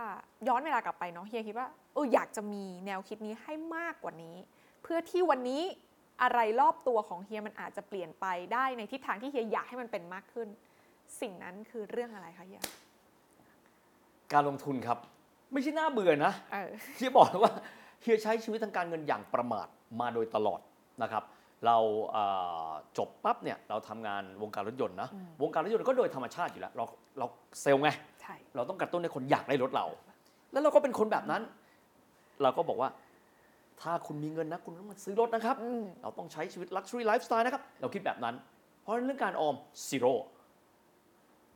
[0.49, 4.37] ย้อนเวลากลับไปเนาะเฮียคิดว่าเอออยากจะมีแนวคิดนี้ให้มากกว่านี้
[4.83, 5.63] เพื่อที่วันนี้
[6.23, 10.49] อะไรรอบตัวของเฮียมันอาจจะเปลี่ยนไปได้ในทิศทางที่เฮียอยากให้มันเป็นมากขึ้น
[11.21, 12.63] สิ่งนั้นคือเรื่องอะไรคะเฮีย
[14.33, 14.99] การลงทุนครับ
[15.53, 17.53] ไม่ใช่น่าเบื่อนะเออเฮียบอกเลยว่า
[18.03, 19.69] เฮียใช้ชีวิตทางการเงินอย่างประมาท
[20.01, 20.61] มาโดยตลอด
[21.03, 21.25] นะครับ
[21.67, 21.77] เรา
[22.11, 22.25] เอ่
[22.69, 26.85] อจบปั๊บเนี่ยเราทำงานวงการรถยนต์นะอืมวงการรถยนต์ก็โดยธรรมชาติอยู่แล้ว เรา
[27.19, 27.27] เรา
[27.63, 27.91] เซลล์ไง
[28.23, 29.87] ใช่เราต้องกระตุ้นให้คนอยากได้รถเรา
[30.53, 31.43] แล้วเราก็เป็นคนแบบนั้น
[32.43, 32.89] เราก็บอกว่า
[33.83, 38.35] ถ้าคุณมีเงินนะ คุณต้องมาซื้อรถนะครับ อืมเราต้องใช้ชีวิต luxury lifestyle นะครับ เราคิดแบบนั้น
[38.83, 39.55] เพราะฉะนั้นเรื่องการออม
[39.89, 40.13] zero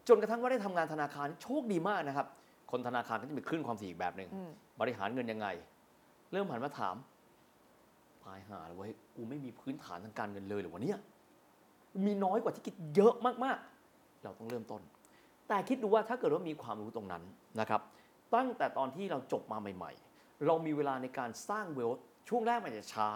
[0.08, 2.26] จนกระทั่งว่าได้ทำงานธนาคารโชคดีมากนะครับ
[2.72, 4.50] คนธนาคารก็จะมีคลื่นความถี่อีกแบบหนึ่งอืม
[4.80, 5.48] บริหารเงินยังไง
[6.32, 6.96] เริ่มหันมาถาม
[8.24, 10.98] ตายหาเลยเว้ยกูไม่มีพื้นฐานทางการเงินเลยเหรือวะเนี่ย
[12.04, 13.14] มีน้อยกว่าที่คิดเยอะ
[13.44, 14.80] มากๆ เราต้องเริ่มต้น
[15.48, 17.22] แต่คิดดูว่าถ้าเกิดว่ามีความรู้ตรงนั้น
[17.60, 17.80] นะครับ
[18.34, 21.90] ตั้งแต่ตอนที่เราจบมาใหม่ ๆ เรามีเวลาในการสร้างเวล
[22.28, 23.08] ช่วงแรกมันจะช้า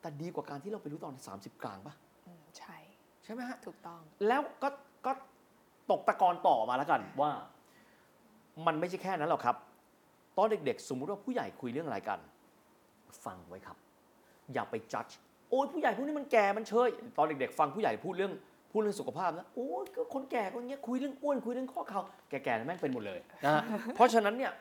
[0.00, 1.94] แต่ดีกว่าการที่เราไปรู้ตอน30กลางปะ
[2.26, 2.76] อืมใช่
[3.24, 4.68] ใช่ไหมฮะ ถูกต้อง แล้วก็
[5.06, 5.12] ก็
[5.90, 7.30] ตกตะกอนต่อมาแล้วกันว่า
[8.66, 9.56] มันไม่ใช่แค่นั้นหรอกครับ
[10.36, 12.18] ตอนเด็กๆ สมมุติว่าผู้ใหญ่คุยเรื่องอะไรกัน
[13.24, 13.76] ฟังไว้ครับ
[14.52, 15.04] อย่าไปจัด
[15.50, 18.32] โอ้ยผู้ใหญ่พวกนี้มันแก่มันเชยตอนเด็กๆ ฟังผู้ใหญ่พูดเรื่อง
[18.72, 22.00] พูดเรื่องสุขภาพนะโอ้ยก็คนแก่ก็อย่างเงี้ยคุยเรื่องอ้วนคุยเรื่องข้อเข่า
[22.30, 23.62] แก่ๆแม่งเป็นหมดเลยนะฮะ
[23.94, 24.52] เพราะฉะนั้นเนี่ย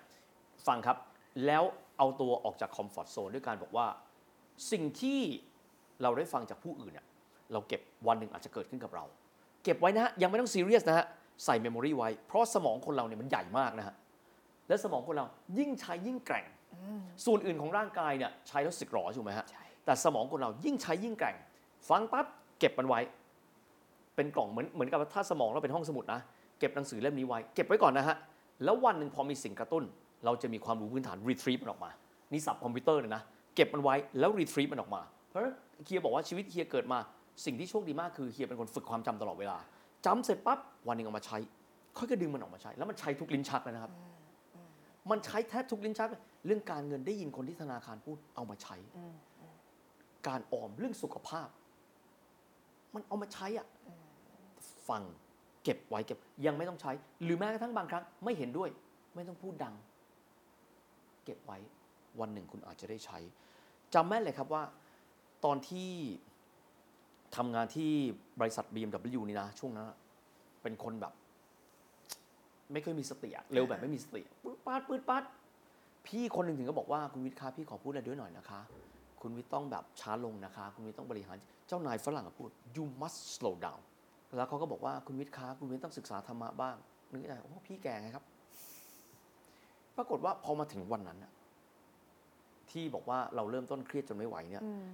[0.68, 0.98] ฟังครับ
[1.46, 1.64] แล้ว
[1.98, 3.88] เอาตัวออกจาก comfort zone ด้วยการบอกว่า
[4.72, 5.20] สิ่งที่
[6.02, 7.06] เราได้ฟังจากผู้อื่นเนี่ย
[7.52, 9.06] เราเก็บวันหนึ่งอาจจะเกิดขึ้นกับเรา
[9.64, 11.06] เก็บไว้นะฮะยังไม่ต้องซีเรียสนะฮะ
[11.46, 13.96] ใส่ memory ไว้ เพราะสมองคนเราเนี่ยมันใหญ่มากนะฮะ
[14.68, 15.26] และสมองคนเรา
[15.58, 21.36] ยิ่งใช้ยิ่งแกร่งอืมส่วนอื่นของร่างกายเนี่ยใช้แล้วสึกหรอถูกไหมฮะใช่แต่สมองคนเรายิ่งใช้ยิ่งแกร่ง
[21.90, 22.26] ฟังปั๊บ
[22.60, 23.00] เก็บมันไว้
[24.16, 26.20] เป็นกล่องเหมือนเหมือนกับว่าถ้าสมองเราเป็นห้องสมุดนะ
[26.60, 28.16] เก็บหนังสือเล่มนี้ไว้ เก็บไว้ก่อนนะฮะ
[28.64, 29.84] แล้ววันหนึ่งพอมีสิ่งกระตุ้น
[30.26, 31.92] เราจะมีความรู้พื้นฐาน retrieve มันออกมา
[32.32, 33.22] นี่สับคอมพิวเตอร์เลยนะ
[33.56, 35.54] เก็บมันไว้แล้ว retrieve มันออกมา เพราะฉะนั้น
[35.86, 37.00] เฮียบอกว่าชีวิตเฮียเกิดมา
[37.46, 39.58] สิ่งที่โชคดีมากคือเฮียเป็นคนฝึกความจำตลอดเวลา
[40.06, 41.38] จำเสร็จปั๊บวันหนึ่งเอามาใช้
[41.98, 43.92] ค่อยก็ดึงมันออกมาใช้ แล้วมันใช้ทุกลิ้นชักเลยนะครับ
[45.12, 46.10] มันใช้แทบทุกลิ้นชัก
[46.46, 48.76] เรื่องการเงินได้ยินคนที่ธนาคารพูดเอามาใช้
[50.28, 51.48] การออมเรื่องสุขภาพ
[52.94, 53.68] มันเอามาใช้อะ
[54.90, 55.04] ฟัง
[55.64, 56.92] เก็บไว้เก็บ ยังไม่ต้องใช้
[57.24, 58.70] หรือแม้กระทั่งบางครั้ง ไม่เห็นด้วย
[59.16, 59.76] ไม่ต้องพูดดัง
[61.26, 61.58] เก็บไว้
[62.20, 63.20] วันหนึ่งคุณอาจจะได้ใช้
[63.94, 64.64] จำแม่นเลยครับว่า
[65.46, 65.92] ตอนที่
[67.36, 67.92] ทำงานที่
[68.40, 69.98] บริษัท BMW นี่นะ ช่วงนั้นอะ
[70.64, 71.14] เป็นคนแบบ
[72.72, 75.24] ไม่เคยมีสติอะเร็วแบบไม่มีสติปื๊ดปัดปื๊ดปัด
[76.08, 78.60] พี่คนหนึ่งถึงก็บอกว่าคุณวิทย์คะพี่ขอพูดอะไรด้วยหน่อยนะคะ
[79.22, 83.82] คุณวิทย์ต้องแบบช้าลงนะคะ คุณวิทย์ต้องบริหารเจ้านายฝรั่งอะพูด you must slow down
[84.36, 86.76] แล้วเขาก็บอกว่าคุณวิทย์คะคุณวิทย์ต้องศึกษาธรรมะบ้าง
[87.12, 88.26] นึกในใจโอ้พี่แก่ไงครับ
[89.98, 91.32] ปรากฏว่าพอมาถึงวันนั้นอะ
[92.72, 94.88] ที่บอกว่าเราเริ่มต้นเครียดจนไม่ไหวเนี่ยอืม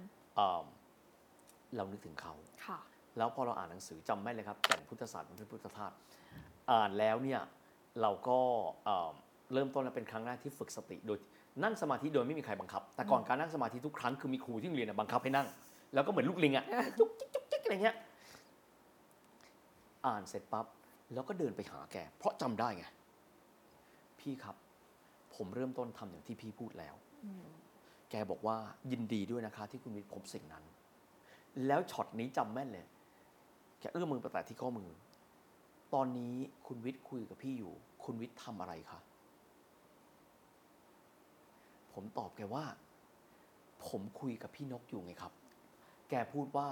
[1.74, 2.34] เอิ่มเรานึกถึงเขา
[2.66, 2.78] ค่ะ
[3.16, 5.92] แล้วพอเราอ่านหนังสือจำไม่เลยครับแต่งพุทธศาสตร์มันเป็นพุทธทาส
[6.70, 7.40] อ่านแล้วเนี่ย
[8.00, 8.38] เราก็
[8.84, 9.14] เอิ่ม
[9.52, 11.18] เริ่มต้นแล้วเป็นครั้งแรกที่ฝึกสติโดย
[11.64, 15.46] นั่งสมาธิโดยไม่มีใครบังคับ แต่ก่อนการนั่งสมาธิทุกครั้งคือมีครูที่โรงเรียนนะบังคับให้นั่ง
[15.94, 16.64] แล้วก็เหมือนลูกลิงอะ
[16.98, 17.96] จุกจิกจุกจิกอะไรเงี้ย
[20.06, 20.66] อ่านเสร็จปั๊บ
[21.14, 22.84] แล้วก็เดินไปหาแก เพราะจำได้ไง
[24.20, 24.56] พี่ครับ
[25.34, 26.94] ผมเริ่มต้นทำอย่างที่พี่พูดแล้ว
[27.24, 27.44] อืม
[28.10, 28.56] แกบอกว่า
[28.92, 30.64] ยินดีด้วยนะคะ ที่คุณวิทย์พบสิ่งนั้น
[31.66, 32.86] แล้วช็อตนี้จำแม่นเลย
[33.80, 34.90] แกเอื้อมมือไปแตะที่ข้อมือ
[35.94, 36.34] ตอนนี้
[36.66, 37.72] คุณวิทย์คุยกับพี่อยู่
[38.04, 39.00] คุณวิทย์ทำอะไรคะ
[41.92, 42.64] ผมตอบแกว่า
[43.86, 45.32] ผมคุยกับพี่นกอยู่ไงครับ
[46.10, 46.68] แกพูดว่า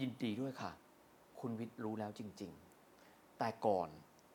[0.00, 0.72] ยินดีด้วยค่ะ
[1.40, 2.52] คุณวิทย์รู้แล้วจริง
[2.94, 3.88] ๆ แต่ก่อน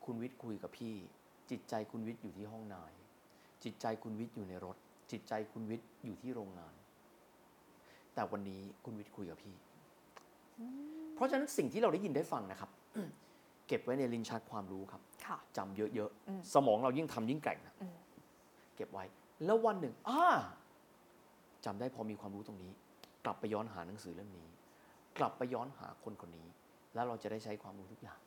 [0.06, 0.96] คุณวิทย์คุยกับพี่
[1.50, 2.94] จิตใจคุณวิทย์อยู่ที่ห้องนาย
[3.64, 4.78] จิตใจคุณวิทย์อยู่ในรถ
[5.12, 6.74] จิตใจคุณวิทย์อยู่ที่โรงงาน
[8.14, 9.56] แต่วันนี้คุณวิทย์คุยกับพี่
[11.16, 12.70] เพราะฉะนั้นสิ่งที่เราได้ยินได้ฟังนะครับ
[13.68, 17.96] เก็บไว้ในลิ้นชักความรู้ครับค่ะจำเยอะอืมๆสมองเรายิ่งทำยิ่งแกร่งนะอืม
[18.76, 19.04] เก็บไว้
[19.46, 20.24] แล้ววันหนึ่งอ้า
[21.66, 22.72] จำได้พอมีความรู้ตรงนี้
[23.26, 24.48] กลับไปย้อนหาหนังสือเล่มนี้
[25.18, 26.48] กลับไปย้อนหาคนคนนี้
[26.94, 28.20] แล้วเราจะได้ใช้ความรู้ทุกอย่าง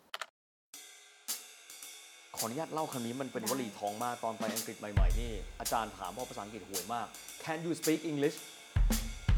[2.36, 7.06] ขออนุญาตเล่าคำนี้มันเป็นวลีทองมากตอนไปอังกฤษใหม่ๆนี่อาจารย์ถามเพราะภาษาอังกฤษห่วยมาก
[7.44, 8.36] Can you speak English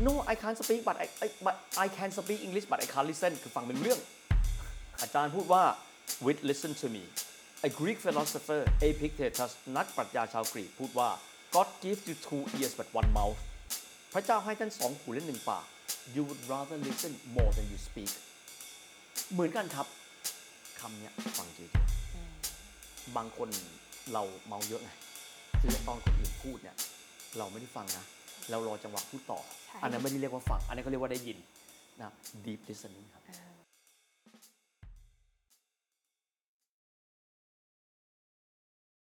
[0.07, 3.07] No I can't speak but I, I but I can speak English but I can't
[3.11, 3.99] listen คือฟังเป็นเรื่อง
[5.01, 5.63] อาจารย์พูดว่า
[6.25, 7.05] with listen to me
[7.69, 11.11] a Greek philosopher Epictetus นักปรัชญาชาวกรีกพูดว่า
[11.55, 13.39] God gives you two ears but one mouth
[14.13, 15.65] พระเจ้าให้ท่านสองหูและหนึ่งปาก
[16.15, 18.11] you would rather listen more than you speak
[19.33, 19.87] เหมือนกันครับ
[20.81, 23.49] คำเนี้ยฟังเยอะๆบางคน
[24.13, 24.91] เราเมาเยอะไง
[25.61, 26.77] คือตอนคนอื่นพูดเนี่ย
[27.39, 28.05] เราไม่ได้ฟังนะ
[28.51, 31.39] เรารอจังหวะพูดต่อใช่อันนั้นไม่ได้เรียกว่าฟัง อันนั้นก็เรียกว่าได้ยิน
[32.01, 32.11] นะ
[32.45, 33.48] deep listening ครับอ่า